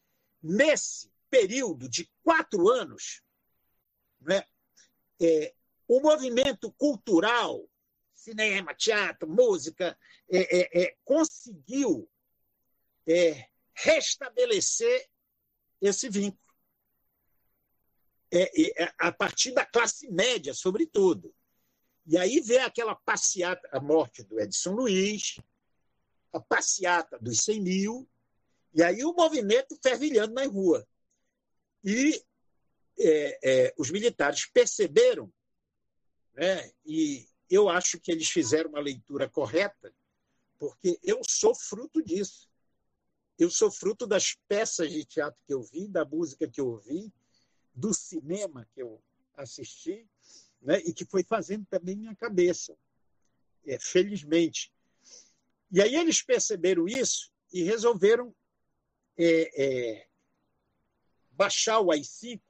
nesse 0.42 1.12
período 1.28 1.88
de 1.88 2.10
quatro 2.22 2.68
anos, 2.68 3.22
né, 4.20 4.44
é, 5.22 5.54
o 5.86 6.00
movimento 6.00 6.72
cultural, 6.72 7.68
cinema, 8.14 8.74
teatro, 8.74 9.28
música, 9.28 9.96
é, 10.30 10.60
é, 10.60 10.82
é 10.84 10.96
conseguiu 11.04 12.08
é, 13.06 13.46
restabelecer 13.74 15.08
esse 15.80 16.08
vínculo 16.08 16.40
é, 18.32 18.94
a 18.98 19.12
partir 19.12 19.52
da 19.52 19.66
classe 19.66 20.10
média, 20.10 20.54
sobretudo. 20.54 21.34
E 22.06 22.16
aí 22.16 22.40
vem 22.40 22.58
aquela 22.58 22.94
passeata, 22.94 23.68
a 23.70 23.80
morte 23.80 24.22
do 24.22 24.40
Edson 24.40 24.72
Luiz, 24.72 25.38
a 26.32 26.40
passeata 26.40 27.18
dos 27.18 27.40
100 27.40 27.60
mil, 27.60 28.08
e 28.74 28.82
aí 28.82 29.04
o 29.04 29.12
movimento 29.12 29.78
fervilhando 29.82 30.32
na 30.32 30.46
rua. 30.46 30.86
E 31.84 32.24
é, 32.98 33.38
é, 33.42 33.74
os 33.78 33.90
militares 33.90 34.46
perceberam, 34.46 35.32
né, 36.34 36.70
e 36.84 37.26
eu 37.48 37.68
acho 37.68 37.98
que 38.00 38.10
eles 38.10 38.28
fizeram 38.28 38.70
uma 38.70 38.80
leitura 38.80 39.28
correta, 39.28 39.94
porque 40.58 40.98
eu 41.02 41.20
sou 41.28 41.54
fruto 41.54 42.02
disso. 42.02 42.48
Eu 43.38 43.50
sou 43.50 43.70
fruto 43.70 44.06
das 44.06 44.36
peças 44.46 44.90
de 44.90 45.04
teatro 45.04 45.38
que 45.46 45.52
eu 45.52 45.62
vi, 45.62 45.88
da 45.88 46.04
música 46.04 46.48
que 46.48 46.60
eu 46.60 46.68
ouvi, 46.68 47.12
do 47.74 47.92
cinema 47.92 48.68
que 48.72 48.80
eu 48.82 49.02
assisti, 49.36 50.06
né, 50.60 50.78
e 50.80 50.92
que 50.92 51.04
foi 51.04 51.24
fazendo 51.24 51.66
também 51.66 51.96
minha 51.96 52.14
cabeça, 52.14 52.76
é, 53.66 53.78
felizmente. 53.78 54.72
E 55.70 55.80
aí 55.80 55.96
eles 55.96 56.22
perceberam 56.22 56.86
isso 56.86 57.32
e 57.52 57.62
resolveram 57.62 58.34
é, 59.16 59.62
é, 59.62 60.06
baixar 61.30 61.80
o 61.80 61.90
AI-5. 61.90 62.40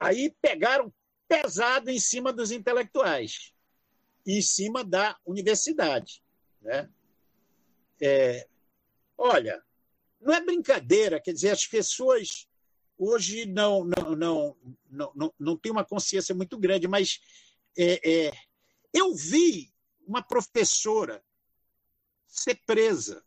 Aí 0.00 0.34
pegaram 0.40 0.92
pesado 1.28 1.90
em 1.90 1.98
cima 1.98 2.32
dos 2.32 2.50
intelectuais 2.50 3.52
e 4.26 4.38
em 4.38 4.42
cima 4.42 4.82
da 4.82 5.18
universidade. 5.26 6.22
Né? 6.62 6.90
É, 8.00 8.48
olha, 9.16 9.62
não 10.20 10.34
é 10.34 10.40
brincadeira, 10.40 11.20
quer 11.20 11.32
dizer, 11.32 11.50
as 11.50 11.66
pessoas 11.66 12.48
hoje 12.98 13.46
não, 13.46 13.84
não, 13.84 14.16
não, 14.16 14.56
não, 14.90 15.12
não, 15.14 15.34
não 15.38 15.56
tem 15.56 15.70
uma 15.70 15.84
consciência 15.84 16.34
muito 16.34 16.58
grande, 16.58 16.88
mas 16.88 17.20
é, 17.76 18.26
é, 18.26 18.32
eu 18.92 19.14
vi 19.14 19.72
uma 20.06 20.22
professora 20.22 21.22
ser 22.26 22.60
presa 22.66 23.24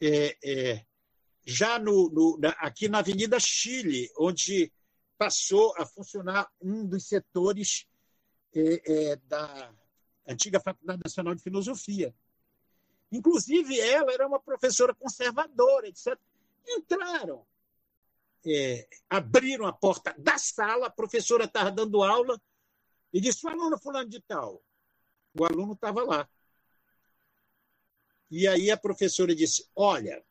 é, 0.00 0.36
é, 0.44 0.86
já 1.44 1.78
no, 1.78 2.08
no, 2.10 2.38
aqui 2.58 2.88
na 2.88 2.98
Avenida 2.98 3.38
Chile, 3.38 4.10
onde 4.18 4.72
passou 5.18 5.74
a 5.76 5.86
funcionar 5.86 6.50
um 6.60 6.86
dos 6.86 7.06
setores 7.06 7.86
é, 8.54 9.10
é, 9.12 9.16
da 9.16 9.72
antiga 10.26 10.60
Faculdade 10.60 11.00
Nacional 11.04 11.34
de 11.34 11.42
Filosofia. 11.42 12.14
Inclusive, 13.10 13.78
ela 13.80 14.12
era 14.12 14.26
uma 14.26 14.40
professora 14.40 14.94
conservadora, 14.94 15.88
etc. 15.88 16.18
Entraram 16.66 17.46
é, 18.46 18.86
abriram 19.10 19.66
a 19.66 19.72
porta 19.72 20.14
da 20.16 20.38
sala, 20.38 20.86
a 20.86 20.90
professora 20.90 21.44
estava 21.44 21.70
dando 21.70 22.02
aula 22.02 22.40
e 23.12 23.20
disse: 23.20 23.44
o 23.44 23.48
aluno 23.48 23.78
fulano 23.78 24.08
de 24.08 24.20
tal. 24.20 24.62
O 25.38 25.44
aluno 25.44 25.72
estava 25.72 26.02
lá. 26.04 26.28
E 28.30 28.46
aí 28.46 28.70
a 28.70 28.76
professora 28.76 29.34
disse: 29.34 29.68
Olha, 29.74 30.24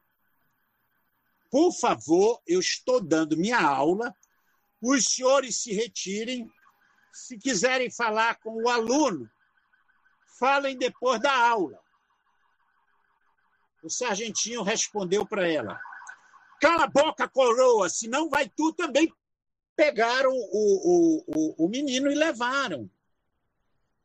por 1.52 1.74
favor, 1.74 2.42
eu 2.48 2.60
estou 2.60 3.02
dando 3.02 3.38
minha 3.38 3.60
aula, 3.60 4.16
os 4.92 5.06
senhores 5.06 5.58
se 5.58 5.74
retirem. 5.74 6.52
Se 7.12 7.38
quiserem 7.38 7.90
falar 7.90 8.40
com 8.40 8.62
o 8.62 8.70
aluno, 8.70 9.30
falem 10.38 10.78
depois 10.78 11.20
da 11.22 11.34
aula. 11.34 11.80
O 13.82 13.90
sargentinho 13.90 14.64
respondeu 14.64 15.26
para 15.26 15.48
ela: 15.48 15.80
Cala 16.60 16.84
a 16.84 16.88
boca, 16.88 17.28
coroa, 17.28 17.90
senão 17.90 18.30
vai 18.30 18.50
tu 18.50 18.74
também. 18.74 19.12
Pegaram 19.76 20.32
o, 20.32 20.44
o, 20.52 21.24
o, 21.28 21.66
o 21.66 21.70
menino 21.70 22.12
e 22.12 22.16
levaram. 22.16 22.90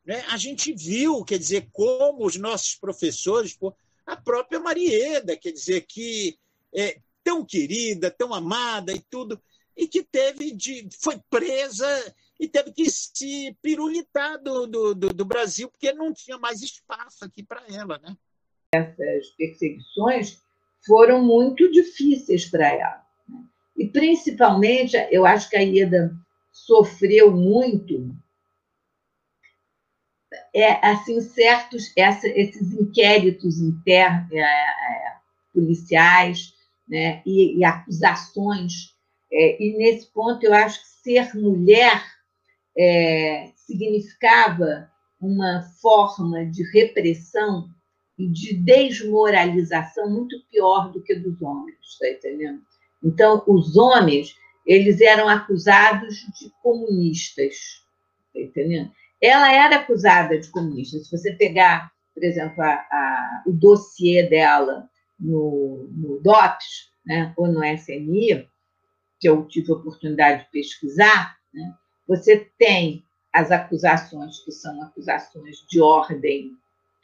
Né? 0.05 0.23
A 0.29 0.37
gente 0.37 0.73
viu, 0.73 1.23
quer 1.23 1.37
dizer, 1.37 1.69
como 1.71 2.25
os 2.25 2.35
nossos 2.35 2.75
professores, 2.75 3.57
a 4.05 4.15
própria 4.15 4.59
Marieda, 4.59 5.37
quer 5.37 5.51
dizer, 5.51 5.81
que 5.81 6.37
é 6.73 6.99
tão 7.23 7.45
querida, 7.45 8.11
tão 8.11 8.33
amada 8.33 8.91
e 8.91 8.99
tudo, 8.99 9.41
e 9.81 9.87
que 9.87 10.03
teve 10.03 10.51
de, 10.51 10.87
foi 11.01 11.19
presa 11.27 12.15
e 12.39 12.47
teve 12.47 12.71
que 12.71 12.87
se 12.87 13.57
pirulitar 13.63 14.39
do, 14.39 14.67
do, 14.67 14.93
do 14.93 15.25
Brasil, 15.25 15.69
porque 15.69 15.91
não 15.91 16.13
tinha 16.13 16.37
mais 16.37 16.61
espaço 16.61 17.25
aqui 17.25 17.41
para 17.41 17.63
ela. 17.67 17.97
Né? 17.97 18.15
Essas 18.75 19.31
perseguições 19.31 20.39
foram 20.85 21.23
muito 21.23 21.71
difíceis 21.71 22.45
para 22.45 22.67
ela. 22.67 23.03
Né? 23.27 23.43
E, 23.75 23.87
principalmente, 23.87 24.95
eu 25.09 25.25
acho 25.25 25.49
que 25.49 25.57
a 25.57 25.61
Ieda 25.61 26.15
sofreu 26.51 27.31
muito 27.31 28.15
é, 30.53 30.73
assim, 30.87 31.19
certos 31.21 31.91
essa, 31.97 32.27
esses 32.27 32.71
inquéritos 32.73 33.59
internos, 33.59 34.31
é, 34.31 34.41
é, 34.41 35.15
policiais, 35.51 36.53
né, 36.87 37.23
e, 37.25 37.57
e 37.57 37.65
acusações. 37.65 38.91
É, 39.31 39.63
e 39.63 39.77
nesse 39.77 40.07
ponto 40.07 40.43
eu 40.43 40.53
acho 40.53 40.81
que 40.81 40.87
ser 40.87 41.35
mulher 41.35 42.03
é, 42.77 43.51
significava 43.55 44.89
uma 45.19 45.61
forma 45.81 46.45
de 46.45 46.63
repressão 46.71 47.69
e 48.17 48.27
de 48.27 48.53
desmoralização 48.55 50.09
muito 50.09 50.35
pior 50.49 50.91
do 50.91 51.01
que 51.01 51.15
dos 51.15 51.41
homens, 51.41 51.77
está 51.83 52.09
entendendo? 52.09 52.61
Então, 53.03 53.43
os 53.47 53.75
homens, 53.77 54.35
eles 54.65 55.01
eram 55.01 55.27
acusados 55.27 56.15
de 56.39 56.51
comunistas, 56.61 57.83
está 58.27 58.41
entendendo? 58.41 58.91
Ela 59.19 59.53
era 59.53 59.77
acusada 59.77 60.37
de 60.39 60.49
comunista. 60.49 60.99
Se 60.99 61.11
você 61.11 61.33
pegar, 61.33 61.91
por 62.13 62.23
exemplo, 62.23 62.61
a, 62.63 62.73
a, 62.73 63.43
o 63.45 63.51
dossiê 63.51 64.23
dela 64.23 64.89
no, 65.19 65.87
no 65.91 66.19
DOPS, 66.19 66.91
né, 67.05 67.33
ou 67.37 67.47
no 67.47 67.63
SNI, 67.63 68.47
que 69.21 69.29
eu 69.29 69.45
tive 69.45 69.71
a 69.71 69.75
oportunidade 69.75 70.43
de 70.43 70.51
pesquisar, 70.51 71.37
né, 71.53 71.73
você 72.07 72.51
tem 72.57 73.05
as 73.31 73.51
acusações 73.51 74.39
que 74.39 74.51
são 74.51 74.81
acusações 74.81 75.63
de 75.69 75.79
ordem 75.79 76.51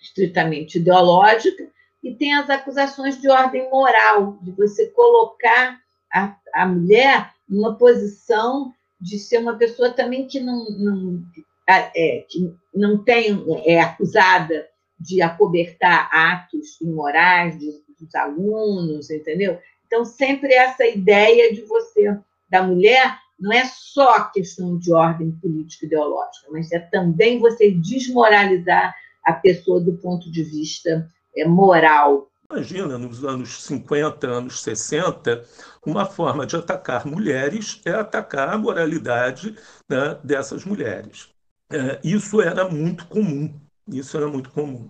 estritamente 0.01 0.79
ideológica 0.79 1.69
e 2.03 2.13
tem 2.15 2.33
as 2.33 2.49
acusações 2.49 3.21
de 3.21 3.29
ordem 3.29 3.69
moral, 3.69 4.37
de 4.41 4.51
você 4.51 4.87
colocar 4.87 5.79
a, 6.11 6.35
a 6.53 6.65
mulher 6.65 7.31
numa 7.47 7.75
posição 7.75 8.73
de 8.99 9.19
ser 9.19 9.37
uma 9.37 9.55
pessoa 9.55 9.91
também 9.91 10.27
que 10.27 10.39
não, 10.39 10.65
não, 10.71 11.23
é, 11.67 12.25
que 12.27 12.53
não 12.73 13.03
tem, 13.03 13.43
é 13.65 13.79
acusada 13.79 14.67
de 14.99 15.21
acobertar 15.21 16.09
atos 16.11 16.81
imorais 16.81 17.57
de, 17.59 17.71
dos 17.99 18.13
alunos, 18.15 19.09
entendeu? 19.09 19.59
Então, 19.87 20.05
sempre 20.05 20.53
essa 20.53 20.85
ideia 20.85 21.53
de 21.53 21.61
você, 21.61 22.19
da 22.49 22.61
mulher, 22.61 23.17
não 23.39 23.51
é 23.51 23.65
só 23.65 24.25
questão 24.25 24.77
de 24.77 24.91
ordem 24.91 25.31
política 25.31 25.85
ideológica, 25.85 26.47
mas 26.51 26.71
é 26.71 26.79
também 26.79 27.39
você 27.39 27.71
desmoralizar 27.71 28.93
a 29.23 29.33
pessoa 29.33 29.79
do 29.79 29.93
ponto 29.93 30.31
de 30.31 30.43
vista 30.43 31.09
é, 31.35 31.45
moral. 31.45 32.29
Imagina, 32.49 32.97
nos 32.97 33.23
anos 33.23 33.63
50, 33.63 34.27
anos 34.27 34.61
60, 34.61 35.43
uma 35.85 36.05
forma 36.05 36.45
de 36.45 36.55
atacar 36.55 37.05
mulheres 37.05 37.81
é 37.85 37.91
atacar 37.91 38.49
a 38.49 38.57
moralidade 38.57 39.55
né, 39.89 40.17
dessas 40.23 40.63
mulheres. 40.63 41.29
É, 41.69 41.99
isso 42.03 42.41
era 42.41 42.69
muito 42.69 43.05
comum. 43.07 43.53
Isso 43.87 44.15
era 44.17 44.27
muito 44.27 44.49
comum. 44.51 44.89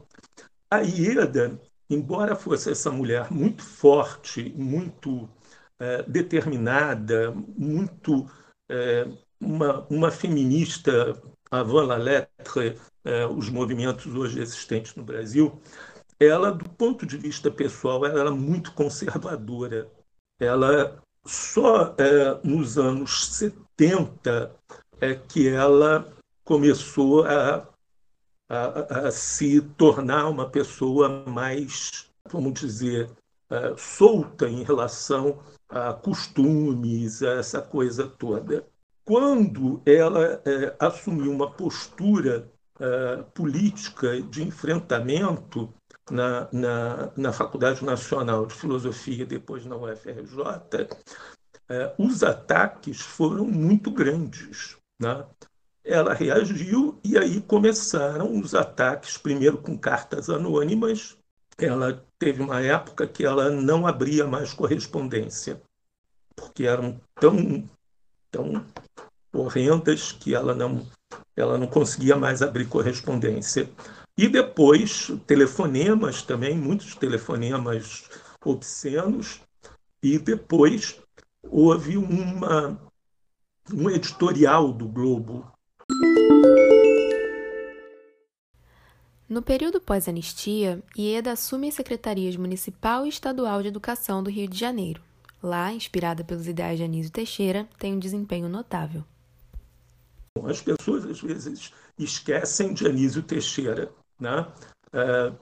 A 0.70 0.80
Ieda, 0.82 1.60
embora 1.90 2.36
fosse 2.36 2.72
essa 2.72 2.92
mulher 2.92 3.32
muito 3.32 3.64
forte, 3.64 4.54
muito 4.56 5.30
é, 5.80 6.04
determinada, 6.04 7.32
muito 7.32 8.30
é, 8.70 9.08
uma, 9.40 9.86
uma 9.90 10.12
feminista 10.12 11.22
avant 11.50 11.88
la 11.88 11.98
lettre, 11.98 12.78
é, 13.06 13.26
os 13.26 13.50
movimentos 13.50 14.14
hoje 14.14 14.42
existentes 14.42 14.96
no 14.96 15.04
Brasil, 15.04 15.60
ela, 16.20 16.52
do 16.52 16.68
ponto 16.68 17.06
de 17.06 17.18
vista 17.18 17.52
pessoal, 17.52 18.06
ela 18.06 18.20
era 18.20 18.32
muito 18.32 18.74
conservadora. 18.74 19.88
Ela 20.40 21.02
só 21.26 21.96
nos 22.44 22.78
anos 22.78 23.28
70 23.28 24.56
é 25.00 25.14
que 25.14 25.48
ela 25.48 26.12
começou 26.44 27.24
a, 27.26 27.68
a, 28.50 29.08
a 29.08 29.12
se 29.12 29.62
tornar 29.78 30.30
uma 30.30 30.50
pessoa 30.50 31.24
mais, 31.28 32.10
vamos 32.30 32.54
dizer, 32.60 33.10
é, 33.50 33.76
solta 33.78 34.48
em 34.48 34.64
relação 34.64 35.40
a 35.70 35.94
costumes, 35.94 37.22
a 37.24 37.34
essa 37.34 37.62
coisa 37.62 38.08
toda. 38.08 38.66
Quando 39.06 39.82
ela 39.86 40.42
é, 40.46 40.76
assumiu 40.80 41.32
uma 41.32 41.52
postura 41.52 42.52
é, 42.80 43.24
política 43.34 44.22
de 44.22 44.44
enfrentamento 44.44 45.74
na, 46.10 46.48
na, 46.52 47.12
na, 47.18 47.34
Faculdade 47.34 47.84
Nacional 47.84 48.46
de 48.46 48.54
Filosofia, 48.54 49.26
depois 49.26 49.66
na 49.66 49.76
UFRJ, 49.76 50.88
os 51.98 52.24
ataques 52.24 53.02
foram 53.02 53.46
muito 53.46 53.92
grandes. 53.92 54.78
Né? 55.02 55.26
Ela 55.88 56.14
reagiu 56.14 57.00
e 57.02 57.18
aí 57.18 57.40
começaram 57.40 58.38
os 58.38 58.54
ataques, 58.54 59.18
primeiro 59.18 59.58
com 59.58 59.78
cartas 59.78 60.30
anônimas. 60.30 61.18
Ela 61.58 62.06
teve 62.20 62.42
uma 62.42 62.60
época 62.60 63.08
que 63.08 63.26
ela 63.26 63.50
não 63.50 63.88
abria 63.88 64.28
mais 64.28 64.52
correspondência, 64.54 65.62
porque 66.36 66.66
eram 66.66 67.00
tão, 67.16 67.68
tão 68.30 68.66
horrendas 69.34 70.12
que 70.12 70.36
ela 70.36 70.54
não, 70.54 70.86
ela 71.38 71.58
não 71.58 71.68
conseguia 71.68 72.18
mais 72.18 72.42
abrir 72.42 72.68
correspondência. 72.68 73.70
E 74.18 74.28
depois, 74.28 75.10
telefonemas 75.26 76.22
também, 76.22 76.58
muitos 76.58 76.96
telefonemas 76.96 78.10
obscenos, 78.44 79.40
e 80.04 80.20
depois 80.20 81.00
houve 81.44 81.96
uma, 81.98 82.78
um 83.74 83.90
editorial 83.90 84.74
do 84.74 84.86
Globo. 84.90 85.50
No 89.30 89.42
período 89.42 89.82
pós-anistia, 89.82 90.82
Ieda 90.98 91.34
assume 91.34 91.68
as 91.68 91.74
secretarias 91.74 92.36
municipal 92.38 93.06
e 93.06 93.10
estadual 93.10 93.62
de 93.62 93.68
educação 93.68 94.24
do 94.24 94.30
Rio 94.30 94.48
de 94.48 94.58
Janeiro. 94.58 95.02
Lá, 95.44 95.72
inspirada 95.72 96.24
pelos 96.24 96.48
ideais 96.48 96.78
de 96.78 96.86
Anísio 96.86 97.12
Teixeira, 97.12 97.68
tem 97.78 97.94
um 97.94 98.00
desempenho 98.00 98.48
notável. 98.48 99.04
As 100.44 100.62
pessoas 100.62 101.06
às 101.06 101.22
vezes 101.22 101.74
esquecem 102.00 102.74
de 102.74 102.88
Anísio 102.88 103.22
Teixeira. 103.22 103.92
Né? 104.20 104.48
É, 104.94 105.34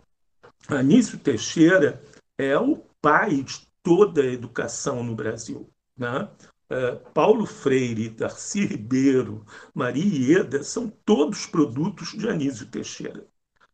Anísio 0.68 1.20
Teixeira 1.20 2.02
é 2.38 2.58
o 2.58 2.78
pai 3.00 3.44
de 3.44 3.68
toda 3.84 4.24
a 4.24 4.34
educação 4.34 5.04
no 5.04 5.16
Brasil. 5.16 5.70
Né? 5.96 6.28
É, 6.70 6.92
Paulo 7.14 7.46
Freire, 7.46 8.10
Darcy 8.10 8.66
Ribeiro, 8.66 9.46
Maria 9.74 10.38
Ieda 10.38 10.64
são 10.64 10.90
todos 11.06 11.46
produtos 11.46 12.10
de 12.18 12.28
Anísio 12.28 12.66
Teixeira. 12.66 13.26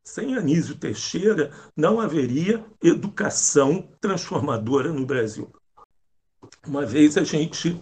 Sem 0.04 0.36
Anísio 0.36 0.76
Teixeira, 0.76 1.52
não 1.76 2.02
haveria 2.02 2.66
educação 2.84 3.88
transformadora 4.02 4.92
no 4.92 5.06
Brasil. 5.06 5.52
Uma 6.68 6.86
vez 6.86 7.18
a 7.18 7.24
gente 7.24 7.80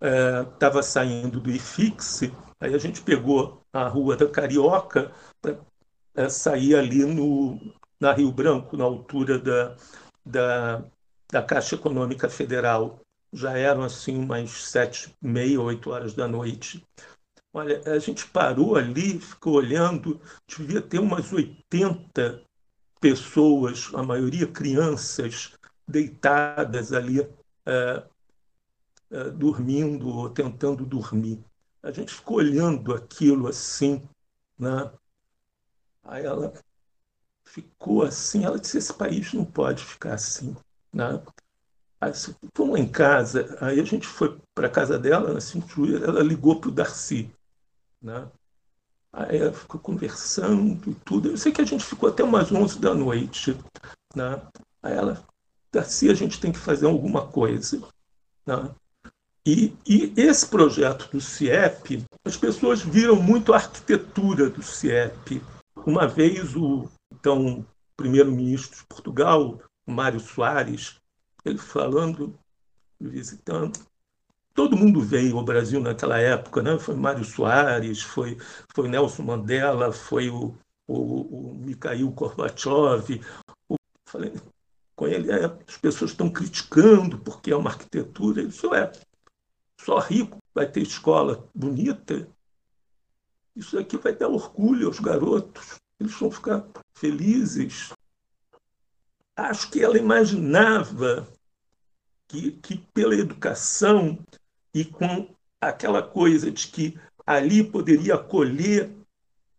estava 0.00 0.78
é, 0.78 0.82
saindo 0.82 1.40
do 1.40 1.50
IFIX, 1.50 2.30
aí 2.60 2.74
a 2.74 2.78
gente 2.78 3.00
pegou 3.02 3.62
a 3.72 3.88
Rua 3.88 4.16
da 4.16 4.28
Carioca 4.28 5.12
para 5.40 5.58
é, 6.14 6.28
sair 6.28 6.76
ali 6.76 7.04
no, 7.04 7.58
na 7.98 8.12
Rio 8.12 8.30
Branco, 8.30 8.76
na 8.76 8.84
altura 8.84 9.38
da, 9.38 9.76
da, 10.24 10.84
da 11.30 11.42
Caixa 11.42 11.74
Econômica 11.74 12.28
Federal. 12.28 13.00
Já 13.32 13.56
eram 13.56 13.82
assim 13.82 14.16
umas 14.16 14.50
sete, 14.50 15.14
meia, 15.20 15.60
oito 15.60 15.90
horas 15.90 16.14
da 16.14 16.28
noite. 16.28 16.86
Olha, 17.52 17.82
a 17.86 17.98
gente 17.98 18.26
parou 18.28 18.76
ali, 18.76 19.20
ficou 19.20 19.54
olhando, 19.54 20.20
devia 20.46 20.80
ter 20.80 20.98
umas 20.98 21.32
80 21.32 22.42
pessoas, 23.00 23.90
a 23.94 24.02
maioria 24.02 24.46
crianças, 24.46 25.52
deitadas 25.86 26.92
ali, 26.92 27.20
é, 27.66 28.02
é, 29.10 29.30
dormindo 29.30 30.08
ou 30.08 30.30
tentando 30.30 30.86
dormir. 30.86 31.44
A 31.82 31.90
gente 31.90 32.14
ficou 32.14 32.38
olhando 32.38 32.94
aquilo 32.94 33.48
assim, 33.48 34.08
né? 34.58 34.90
Aí 36.04 36.24
ela 36.24 36.52
ficou 37.44 38.02
assim, 38.02 38.44
ela 38.44 38.58
disse, 38.58 38.78
esse 38.78 38.94
país 38.94 39.32
não 39.32 39.44
pode 39.44 39.84
ficar 39.84 40.14
assim, 40.14 40.56
né? 40.92 41.22
Aí 42.02 42.10
fomos 42.52 42.80
em 42.80 42.88
casa, 42.88 43.56
aí 43.60 43.78
a 43.78 43.84
gente 43.84 44.08
foi 44.08 44.36
para 44.56 44.66
a 44.66 44.70
casa 44.70 44.98
dela, 44.98 45.38
ela 46.04 46.20
ligou 46.20 46.60
para 46.60 46.68
o 46.68 46.72
Darcy, 46.72 47.30
né? 48.02 48.28
Aí 49.12 49.36
ela 49.36 49.52
ficou 49.52 49.80
conversando 49.80 50.90
e 50.90 50.94
tudo. 51.04 51.30
Eu 51.30 51.36
sei 51.36 51.52
que 51.52 51.60
a 51.60 51.64
gente 51.64 51.84
ficou 51.84 52.08
até 52.08 52.24
umas 52.24 52.50
11 52.50 52.80
da 52.80 52.92
noite. 52.92 53.56
Né? 54.16 54.42
Aí 54.82 54.94
ela, 54.94 55.24
Darcy, 55.70 56.10
a 56.10 56.14
gente 56.14 56.40
tem 56.40 56.50
que 56.50 56.58
fazer 56.58 56.86
alguma 56.86 57.28
coisa. 57.28 57.80
Né? 58.44 58.68
E, 59.46 59.72
e, 59.86 60.12
esse 60.16 60.48
projeto 60.48 61.08
do 61.12 61.20
CIEP, 61.20 62.04
as 62.24 62.36
pessoas 62.36 62.82
viram 62.82 63.14
muito 63.14 63.52
a 63.52 63.58
arquitetura 63.58 64.50
do 64.50 64.62
CIEP. 64.62 65.40
Uma 65.86 66.08
vez 66.08 66.56
o 66.56 66.90
então 67.12 67.64
primeiro-ministro 67.96 68.78
de 68.78 68.86
Portugal, 68.86 69.60
Mário 69.86 70.18
Soares, 70.18 71.00
ele 71.44 71.58
falando, 71.58 72.38
visitando, 73.00 73.78
todo 74.54 74.76
mundo 74.76 75.00
veio 75.00 75.38
ao 75.38 75.44
Brasil 75.44 75.80
naquela 75.80 76.18
época, 76.18 76.62
né? 76.62 76.78
Foi 76.78 76.94
Mário 76.94 77.24
Soares, 77.24 78.02
foi, 78.02 78.38
foi 78.74 78.88
Nelson 78.88 79.22
Mandela, 79.22 79.92
foi 79.92 80.28
o, 80.30 80.54
o, 80.86 81.50
o 81.50 81.54
Mikhail 81.54 82.10
Gorbachev. 82.10 83.20
O, 83.68 83.76
falei, 84.06 84.32
com 84.94 85.06
ele, 85.06 85.30
é, 85.30 85.44
as 85.44 85.78
pessoas 85.78 86.10
estão 86.10 86.30
criticando 86.30 87.18
porque 87.18 87.50
é 87.50 87.56
uma 87.56 87.70
arquitetura. 87.70 88.42
Isso 88.42 88.74
é, 88.74 88.92
só 89.80 89.98
rico 89.98 90.38
vai 90.54 90.70
ter 90.70 90.82
escola 90.82 91.48
bonita. 91.54 92.28
Isso 93.54 93.78
aqui 93.78 93.96
vai 93.96 94.14
dar 94.14 94.28
orgulho 94.28 94.86
aos 94.86 95.00
garotos. 95.00 95.80
Eles 95.98 96.12
vão 96.14 96.30
ficar 96.30 96.66
felizes. 96.94 97.92
Acho 99.42 99.72
que 99.72 99.82
ela 99.82 99.98
imaginava 99.98 101.26
que, 102.28 102.52
que 102.52 102.78
pela 102.94 103.12
educação 103.16 104.16
e 104.72 104.84
com 104.84 105.34
aquela 105.60 106.00
coisa 106.00 106.48
de 106.48 106.68
que 106.68 106.96
ali 107.26 107.64
poderia 107.64 108.14
acolher 108.14 108.88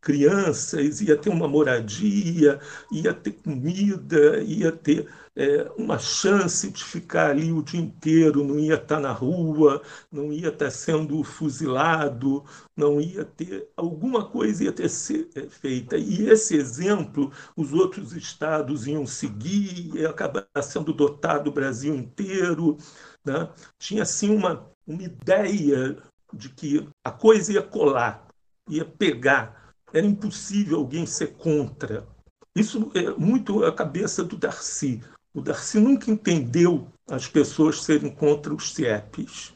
crianças, 0.03 1.01
ia 1.01 1.17
ter 1.17 1.29
uma 1.29 1.47
moradia, 1.47 2.59
ia 2.91 3.13
ter 3.13 3.31
comida, 3.31 4.43
ia 4.43 4.71
ter 4.71 5.07
é, 5.35 5.71
uma 5.77 5.97
chance 5.97 6.69
de 6.69 6.83
ficar 6.83 7.31
ali 7.31 7.51
o 7.51 7.63
dia 7.63 7.79
inteiro, 7.79 8.43
não 8.43 8.59
ia 8.59 8.75
estar 8.75 8.99
na 8.99 9.11
rua, 9.11 9.81
não 10.11 10.31
ia 10.31 10.49
estar 10.49 10.69
sendo 10.69 11.23
fuzilado, 11.23 12.43
não 12.75 12.99
ia 13.01 13.25
ter 13.25 13.67
alguma 13.75 14.25
coisa 14.25 14.65
ia 14.65 14.73
ter 14.73 14.89
ser 14.89 15.29
é, 15.35 15.43
feita. 15.43 15.97
E 15.97 16.29
esse 16.29 16.55
exemplo 16.55 17.31
os 17.55 17.73
outros 17.73 18.13
estados 18.13 18.85
iam 18.85 19.07
seguir, 19.07 19.95
ia 19.95 20.09
acabar 20.09 20.45
sendo 20.61 20.93
dotado 20.93 21.49
o 21.49 21.53
Brasil 21.53 21.95
inteiro. 21.95 22.77
Né? 23.25 23.49
Tinha 23.79 24.03
assim 24.03 24.35
uma, 24.35 24.69
uma 24.85 25.01
ideia 25.01 25.97
de 26.33 26.49
que 26.49 26.87
a 27.03 27.11
coisa 27.11 27.53
ia 27.53 27.61
colar, 27.61 28.27
ia 28.69 28.85
pegar. 28.85 29.62
Era 29.93 30.06
impossível 30.06 30.79
alguém 30.79 31.06
ser 31.06 31.34
contra. 31.34 32.08
Isso 32.56 32.91
é 32.95 33.12
muito 33.12 33.63
a 33.63 33.71
cabeça 33.71 34.23
do 34.23 34.36
Darcy. 34.36 35.01
O 35.34 35.41
Darcy 35.41 35.79
nunca 35.79 36.10
entendeu 36.10 36.88
as 37.08 37.27
pessoas 37.27 37.84
serem 37.84 38.10
contra 38.10 38.53
os 38.53 38.73
CIEPs. 38.73 39.53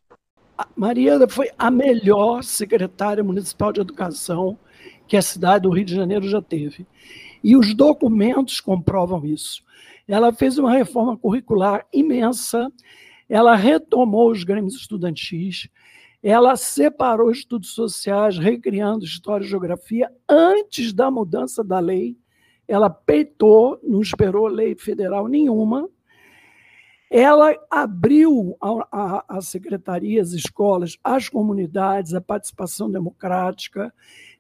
A 0.58 0.68
Mariana 0.76 1.28
foi 1.28 1.50
a 1.58 1.70
melhor 1.72 2.44
secretária 2.44 3.24
municipal 3.24 3.72
de 3.72 3.82
educação 3.82 4.58
que 5.08 5.18
a 5.18 5.22
cidade 5.22 5.64
do 5.64 5.70
Rio 5.70 5.86
de 5.86 5.96
Janeiro 5.96 6.28
já 6.28 6.42
teve. 6.42 6.86
E 7.44 7.56
os 7.56 7.74
documentos 7.74 8.60
comprovam 8.60 9.26
isso. 9.26 9.64
Ela 10.08 10.34
fez 10.34 10.58
uma 10.58 10.72
reforma 10.72 11.18
curricular 11.18 11.86
imensa, 11.94 12.72
ela 13.30 13.56
retomou 13.56 14.32
os 14.32 14.44
grêmios 14.44 14.76
estudantis, 14.76 15.70
ela 16.22 16.56
separou 16.56 17.32
estudos 17.32 17.70
sociais, 17.74 18.38
recriando 18.38 19.06
história 19.06 19.46
e 19.46 19.48
geografia 19.48 20.12
antes 20.28 20.94
da 20.94 21.10
mudança 21.12 21.64
da 21.64 21.80
lei 21.80 22.18
ela 22.68 22.90
peitou, 22.90 23.80
não 23.82 24.02
esperou 24.02 24.48
lei 24.48 24.76
federal 24.76 25.28
nenhuma. 25.28 25.88
Ela 27.10 27.56
abriu 27.72 28.58
as 29.30 29.48
secretarias, 29.48 30.34
escolas, 30.34 30.98
as 31.02 31.30
comunidades, 31.30 32.14
a 32.14 32.20
participação 32.20 32.92
democrática, 32.92 33.94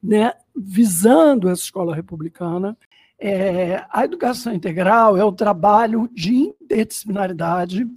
né, 0.04 0.34
visando 0.54 1.48
essa 1.48 1.62
escola 1.62 1.96
republicana. 1.96 2.78
É, 3.18 3.86
a 3.90 4.04
educação 4.04 4.54
integral 4.54 5.16
é 5.16 5.24
o 5.24 5.32
trabalho 5.32 6.10
de 6.14 6.54
interdisciplinaridade 6.62 7.88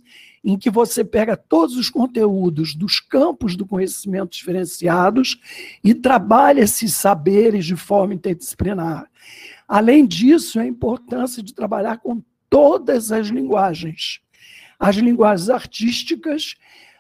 em 0.42 0.59
que 0.59 0.70
você 0.70 1.05
pega 1.05 1.37
todos 1.37 1.76
os 1.76 1.90
conteúdos 1.90 2.74
dos 2.74 2.98
campos 2.98 3.57
do 3.57 3.66
conhecimento 3.66 4.33
diferenciados 4.33 5.38
e 5.85 5.94
trabalha 5.94 6.62
esses 6.62 6.94
saberes 6.94 7.66
de 7.66 7.76
forma 7.76 8.14
interdisciplinar. 8.14 9.09
Além 9.68 10.07
disso, 10.07 10.59
a 10.59 10.66
importância 10.66 11.42
de 11.42 11.55
trabalhar 11.55 11.98
com 11.98 12.22
todas 12.48 13.12
as 13.12 13.29
linguagens. 13.29 14.20
As 14.79 14.96
linguagens 14.96 15.50
artísticas, 15.50 16.57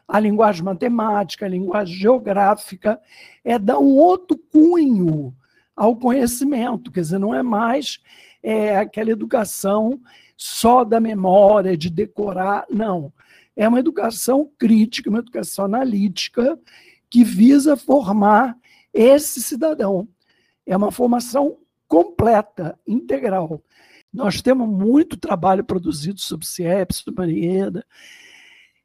a 0.06 0.20
linguagem 0.20 0.62
matemática, 0.62 1.46
a 1.46 1.48
linguagem 1.48 1.96
geográfica, 1.96 3.00
é 3.42 3.58
dar 3.58 3.78
um 3.78 3.96
outro 3.96 4.36
cunho 4.36 5.34
ao 5.74 5.96
conhecimento, 5.96 6.92
quer 6.92 7.00
dizer, 7.00 7.18
não 7.18 7.34
é 7.34 7.42
mais 7.42 8.00
é, 8.42 8.76
aquela 8.76 9.10
educação 9.10 9.98
só 10.36 10.84
da 10.84 11.00
memória, 11.00 11.76
de 11.76 11.88
decorar, 11.88 12.66
não. 12.70 13.12
É 13.56 13.68
uma 13.68 13.80
educação 13.80 14.50
crítica, 14.58 15.10
uma 15.10 15.18
educação 15.18 15.64
analítica, 15.64 16.58
que 17.08 17.24
visa 17.24 17.76
formar 17.76 18.56
esse 18.92 19.42
cidadão. 19.42 20.08
É 20.64 20.76
uma 20.76 20.92
formação 20.92 21.58
completa, 21.88 22.78
integral. 22.86 23.62
Nós 24.12 24.40
temos 24.40 24.68
muito 24.68 25.16
trabalho 25.16 25.64
produzido 25.64 26.20
sobre 26.20 26.46
CIEP, 26.46 26.94
sobre 26.94 27.14
Marieda 27.14 27.84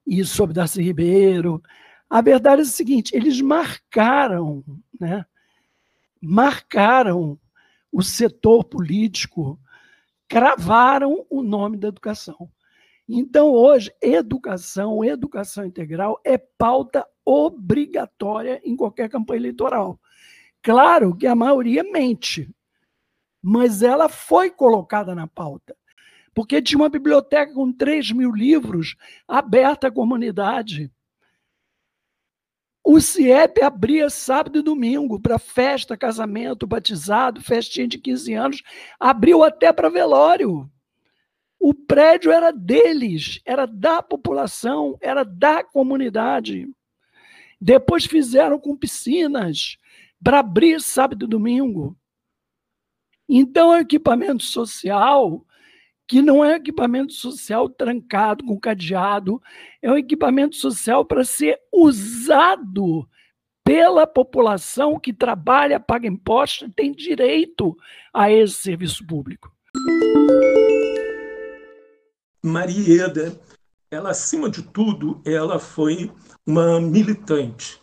e 0.05 0.23
sobre 0.23 0.53
Darcy 0.53 0.81
Ribeiro. 0.81 1.61
A 2.09 2.21
verdade 2.21 2.61
é 2.61 2.63
a 2.63 2.67
seguinte: 2.67 3.15
eles 3.15 3.41
marcaram, 3.41 4.63
né? 4.99 5.25
marcaram 6.21 7.39
o 7.91 8.01
setor 8.01 8.63
político, 8.63 9.59
cravaram 10.27 11.25
o 11.29 11.41
nome 11.41 11.77
da 11.77 11.87
educação. 11.87 12.49
Então, 13.07 13.51
hoje, 13.51 13.93
educação, 14.01 15.03
educação 15.03 15.65
integral 15.65 16.19
é 16.23 16.37
pauta 16.37 17.05
obrigatória 17.23 18.59
em 18.63 18.75
qualquer 18.75 19.09
campanha 19.09 19.39
eleitoral. 19.39 19.99
Claro 20.61 21.15
que 21.15 21.27
a 21.27 21.35
maioria 21.35 21.83
mente, 21.83 22.49
mas 23.41 23.83
ela 23.83 24.09
foi 24.09 24.49
colocada 24.49 25.13
na 25.13 25.27
pauta. 25.27 25.75
Porque 26.33 26.61
tinha 26.61 26.79
uma 26.79 26.89
biblioteca 26.89 27.53
com 27.53 27.71
3 27.71 28.11
mil 28.11 28.31
livros 28.31 28.95
aberta 29.27 29.87
à 29.87 29.91
comunidade. 29.91 30.91
O 32.83 32.99
CIEP 32.99 33.61
abria 33.61 34.09
sábado 34.09 34.59
e 34.59 34.61
domingo 34.61 35.19
para 35.19 35.39
festa, 35.39 35.95
casamento, 35.95 36.67
batizado, 36.67 37.41
festinha 37.41 37.87
de 37.87 37.97
15 37.97 38.33
anos, 38.33 38.63
abriu 38.99 39.43
até 39.43 39.71
para 39.71 39.89
velório. 39.89 40.69
O 41.67 41.73
prédio 41.73 42.31
era 42.31 42.51
deles, 42.51 43.41
era 43.43 43.65
da 43.65 43.99
população, 43.99 44.95
era 45.01 45.23
da 45.23 45.63
comunidade. 45.63 46.69
Depois 47.59 48.05
fizeram 48.05 48.59
com 48.59 48.77
piscinas 48.77 49.75
para 50.23 50.41
abrir 50.41 50.79
sábado 50.79 51.25
e 51.25 51.27
domingo. 51.27 51.97
Então, 53.27 53.73
é 53.73 53.77
um 53.77 53.81
equipamento 53.81 54.43
social 54.43 55.43
que 56.07 56.21
não 56.21 56.45
é 56.45 56.57
equipamento 56.57 57.13
social 57.13 57.67
trancado 57.67 58.45
com 58.45 58.59
cadeado, 58.59 59.41
é 59.81 59.91
um 59.91 59.97
equipamento 59.97 60.55
social 60.57 61.03
para 61.03 61.25
ser 61.25 61.59
usado 61.73 63.09
pela 63.63 64.05
população 64.05 64.99
que 64.99 65.11
trabalha, 65.11 65.79
paga 65.79 66.07
impostos 66.07 66.67
e 66.67 66.71
tem 66.71 66.91
direito 66.91 67.75
a 68.13 68.29
esse 68.29 68.53
serviço 68.53 69.03
público. 69.07 69.51
Marieda, 72.45 73.41
ela 73.89 74.11
acima 74.11 74.47
de 74.47 74.61
tudo, 74.61 75.19
ela 75.25 75.57
foi 75.57 76.11
uma 76.45 76.79
militante. 76.79 77.81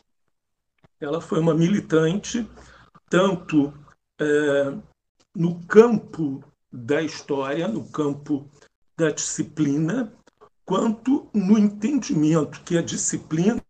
Ela 1.01 1.21
foi 1.21 1.41
uma 1.41 1.53
militante 1.53 2.49
tanto 3.11 3.75
é, 4.21 4.73
no 5.35 5.61
campo 5.65 6.45
da 6.73 7.03
história, 7.03 7.67
no 7.67 7.85
campo 7.91 8.49
da 8.97 9.11
disciplina, 9.11 10.13
quanto 10.65 11.29
no 11.35 11.59
entendimento 11.59 12.63
que 12.63 12.79
a 12.79 12.83
disciplina 12.83 13.61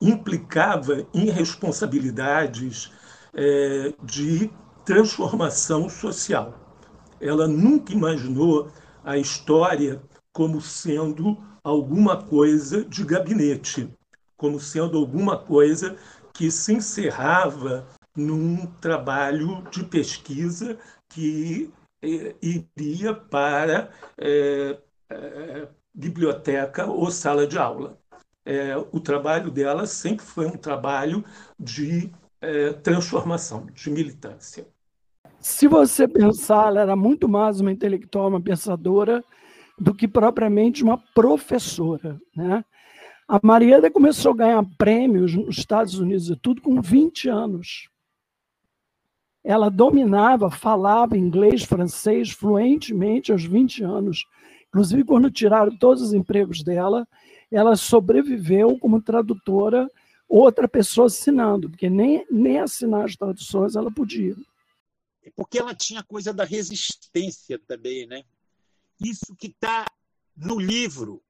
implicava 0.00 1.08
em 1.12 1.28
responsabilidades 1.28 2.92
é, 3.34 3.92
de 4.04 4.48
transformação 4.84 5.88
social. 5.88 6.78
Ela 7.20 7.48
nunca 7.48 7.92
imaginou 7.92 8.70
a 9.02 9.18
história 9.18 10.00
como 10.32 10.60
sendo 10.60 11.38
alguma 11.62 12.22
coisa 12.22 12.84
de 12.84 13.04
gabinete, 13.04 13.88
como 14.36 14.58
sendo 14.58 14.96
alguma 14.98 15.36
coisa 15.36 15.96
que 16.32 16.50
se 16.50 16.72
encerrava 16.72 17.86
num 18.16 18.66
trabalho 18.80 19.62
de 19.70 19.84
pesquisa 19.84 20.78
que 21.08 21.72
eh, 22.02 22.34
iria 22.40 23.14
para 23.14 23.90
eh, 24.16 24.78
eh, 25.10 25.68
biblioteca 25.92 26.86
ou 26.86 27.10
sala 27.10 27.46
de 27.46 27.58
aula. 27.58 27.98
o 28.92 28.98
trabalho 29.00 29.50
dela 29.50 29.86
sempre 29.86 30.24
foi 30.24 30.46
um 30.46 30.56
trabalho 30.56 31.22
de 31.58 32.10
transformação, 32.82 33.66
de 33.66 33.90
militância. 33.90 34.66
Se 35.38 35.68
você 35.68 36.08
pensar, 36.08 36.68
ela 36.68 36.80
era 36.80 36.96
muito 36.96 37.28
mais 37.28 37.60
uma 37.60 37.70
intelectual, 37.70 38.28
uma 38.28 38.40
pensadora, 38.40 39.22
do 39.80 39.94
que 39.94 40.06
propriamente 40.06 40.84
uma 40.84 40.98
professora. 41.14 42.20
Né? 42.36 42.64
A 43.26 43.40
Mariana 43.42 43.90
começou 43.90 44.32
a 44.32 44.36
ganhar 44.36 44.64
prêmios 44.76 45.34
nos 45.34 45.58
Estados 45.58 45.94
Unidos 45.94 46.28
e 46.28 46.36
tudo 46.36 46.60
com 46.60 46.80
20 46.80 47.28
anos 47.28 47.90
ela 49.42 49.70
dominava, 49.70 50.50
falava 50.50 51.16
inglês, 51.16 51.62
francês 51.62 52.30
fluentemente 52.30 53.32
aos 53.32 53.44
20 53.44 53.82
anos. 53.82 54.26
Inclusive, 54.68 55.04
quando 55.04 55.30
tiraram 55.30 55.76
todos 55.76 56.02
os 56.02 56.12
empregos 56.12 56.62
dela, 56.62 57.06
ela 57.50 57.74
sobreviveu 57.74 58.78
como 58.78 59.02
tradutora, 59.02 59.88
outra 60.28 60.68
pessoa 60.68 61.06
assinando, 61.06 61.68
porque 61.70 61.90
nem, 61.90 62.24
nem 62.30 62.60
assinar 62.60 63.04
as 63.04 63.16
traduções 63.16 63.74
ela 63.74 63.90
podia. 63.90 64.36
Porque 65.34 65.58
ela 65.58 65.74
tinha 65.74 66.02
coisa 66.02 66.32
da 66.32 66.44
resistência 66.44 67.58
também, 67.58 68.06
né? 68.06 68.22
Isso 69.00 69.34
que 69.36 69.48
está 69.48 69.86
no 70.36 70.58
livro, 70.58 71.22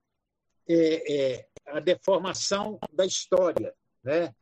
é, 0.68 1.14
é, 1.14 1.48
a 1.66 1.80
deformação 1.80 2.78
da 2.92 3.06
história, 3.06 3.74
né? 4.02 4.34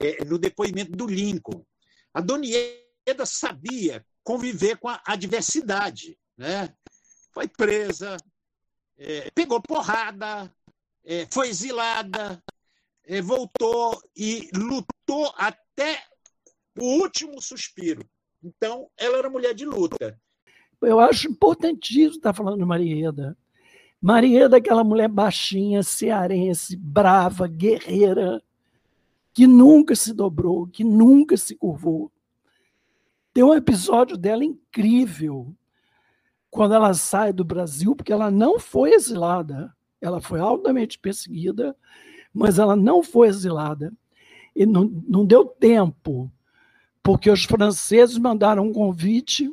É, 0.00 0.24
no 0.24 0.38
depoimento 0.38 0.92
do 0.92 1.06
Lincoln. 1.06 1.64
A 2.12 2.20
Donieda 2.20 3.24
sabia 3.24 4.04
conviver 4.24 4.76
com 4.78 4.88
a 4.88 5.00
adversidade, 5.06 6.18
né? 6.36 6.74
Foi 7.32 7.46
presa, 7.46 8.16
é, 8.96 9.30
pegou 9.30 9.60
porrada, 9.60 10.52
é, 11.04 11.26
foi 11.32 11.48
exilada, 11.48 12.42
é, 13.04 13.20
voltou 13.20 14.00
e 14.16 14.48
lutou 14.54 15.32
até 15.36 16.02
o 16.78 17.00
último 17.00 17.40
suspiro. 17.40 18.08
Então, 18.42 18.90
ela 18.96 19.18
era 19.18 19.30
mulher 19.30 19.54
de 19.54 19.64
luta. 19.64 20.20
Eu 20.86 21.00
acho 21.00 21.28
importantíssimo 21.28 22.16
estar 22.16 22.32
falando 22.32 22.58
de 22.58 22.64
Marieda. 22.64 23.36
Marieda, 24.00 24.58
aquela 24.58 24.84
mulher 24.84 25.08
baixinha, 25.08 25.82
cearense, 25.82 26.76
brava, 26.76 27.46
guerreira, 27.46 28.42
que 29.32 29.46
nunca 29.46 29.96
se 29.96 30.12
dobrou, 30.12 30.66
que 30.66 30.84
nunca 30.84 31.36
se 31.36 31.56
curvou. 31.56 32.12
Tem 33.32 33.42
um 33.42 33.54
episódio 33.54 34.16
dela 34.16 34.44
incrível, 34.44 35.54
quando 36.50 36.74
ela 36.74 36.94
sai 36.94 37.32
do 37.32 37.44
Brasil, 37.44 37.96
porque 37.96 38.12
ela 38.12 38.30
não 38.30 38.60
foi 38.60 38.92
exilada. 38.92 39.74
Ela 40.00 40.20
foi 40.20 40.38
altamente 40.38 40.98
perseguida, 40.98 41.74
mas 42.32 42.60
ela 42.60 42.76
não 42.76 43.02
foi 43.02 43.26
exilada. 43.26 43.92
E 44.54 44.64
não, 44.64 44.84
não 45.08 45.26
deu 45.26 45.44
tempo, 45.46 46.30
porque 47.02 47.28
os 47.28 47.42
franceses 47.44 48.16
mandaram 48.18 48.68
um 48.68 48.72
convite 48.72 49.52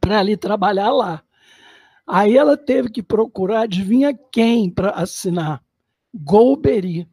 para 0.00 0.18
ali 0.18 0.36
trabalhar 0.36 0.90
lá. 0.90 1.22
Aí 2.06 2.36
ela 2.36 2.56
teve 2.56 2.90
que 2.90 3.02
procurar, 3.02 3.62
adivinha 3.62 4.12
quem 4.32 4.70
para 4.70 4.90
assinar? 4.90 5.62
Golbery, 6.12 7.08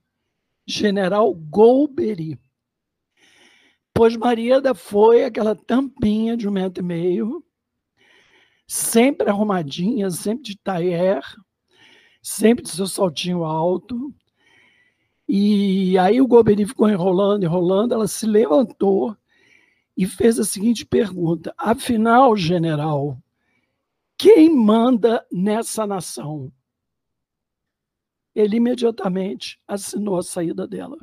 General 0.66 1.32
Golbery. 1.34 2.40
Pois 3.94 4.16
Marieda 4.16 4.74
foi 4.74 5.24
aquela 5.24 5.56
tampinha 5.56 6.36
de 6.38 6.48
um 6.48 6.52
metro 6.52 6.84
e 6.84 6.86
meio, 6.86 7.44
sempre 8.68 9.30
arrumadinha, 9.30 10.10
sempre 10.10 10.44
de 10.44 10.58
tailleur, 10.58 11.24
sempre 12.22 12.64
de 12.64 12.70
seu 12.70 12.88
saltinho 12.88 13.44
alto. 13.44 14.14
E 15.28 15.98
aí 15.98 16.22
o 16.22 16.28
Golbery 16.28 16.66
ficou 16.66 16.90
enrolando, 16.90 17.44
enrolando, 17.44 17.94
ela 17.94 18.08
se 18.08 18.26
levantou 18.26 19.16
e 19.98 20.06
fez 20.06 20.40
a 20.40 20.44
seguinte 20.46 20.86
pergunta: 20.86 21.54
afinal, 21.58 22.38
general, 22.38 23.18
quem 24.16 24.56
manda 24.56 25.26
nessa 25.32 25.88
nação? 25.88 26.52
Ele 28.36 28.58
imediatamente 28.58 29.60
assinou 29.68 30.18
a 30.18 30.24
saída 30.24 30.68
dela. 30.68 30.98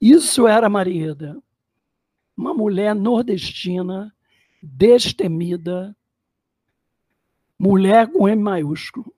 Isso 0.00 0.48
era 0.48 0.68
Marieda, 0.68 1.40
uma 2.34 2.54
mulher 2.54 2.94
nordestina, 2.94 4.12
destemida, 4.62 5.94
mulher 7.58 8.10
com 8.10 8.26
M 8.26 8.42
maiúsculo. 8.42 9.14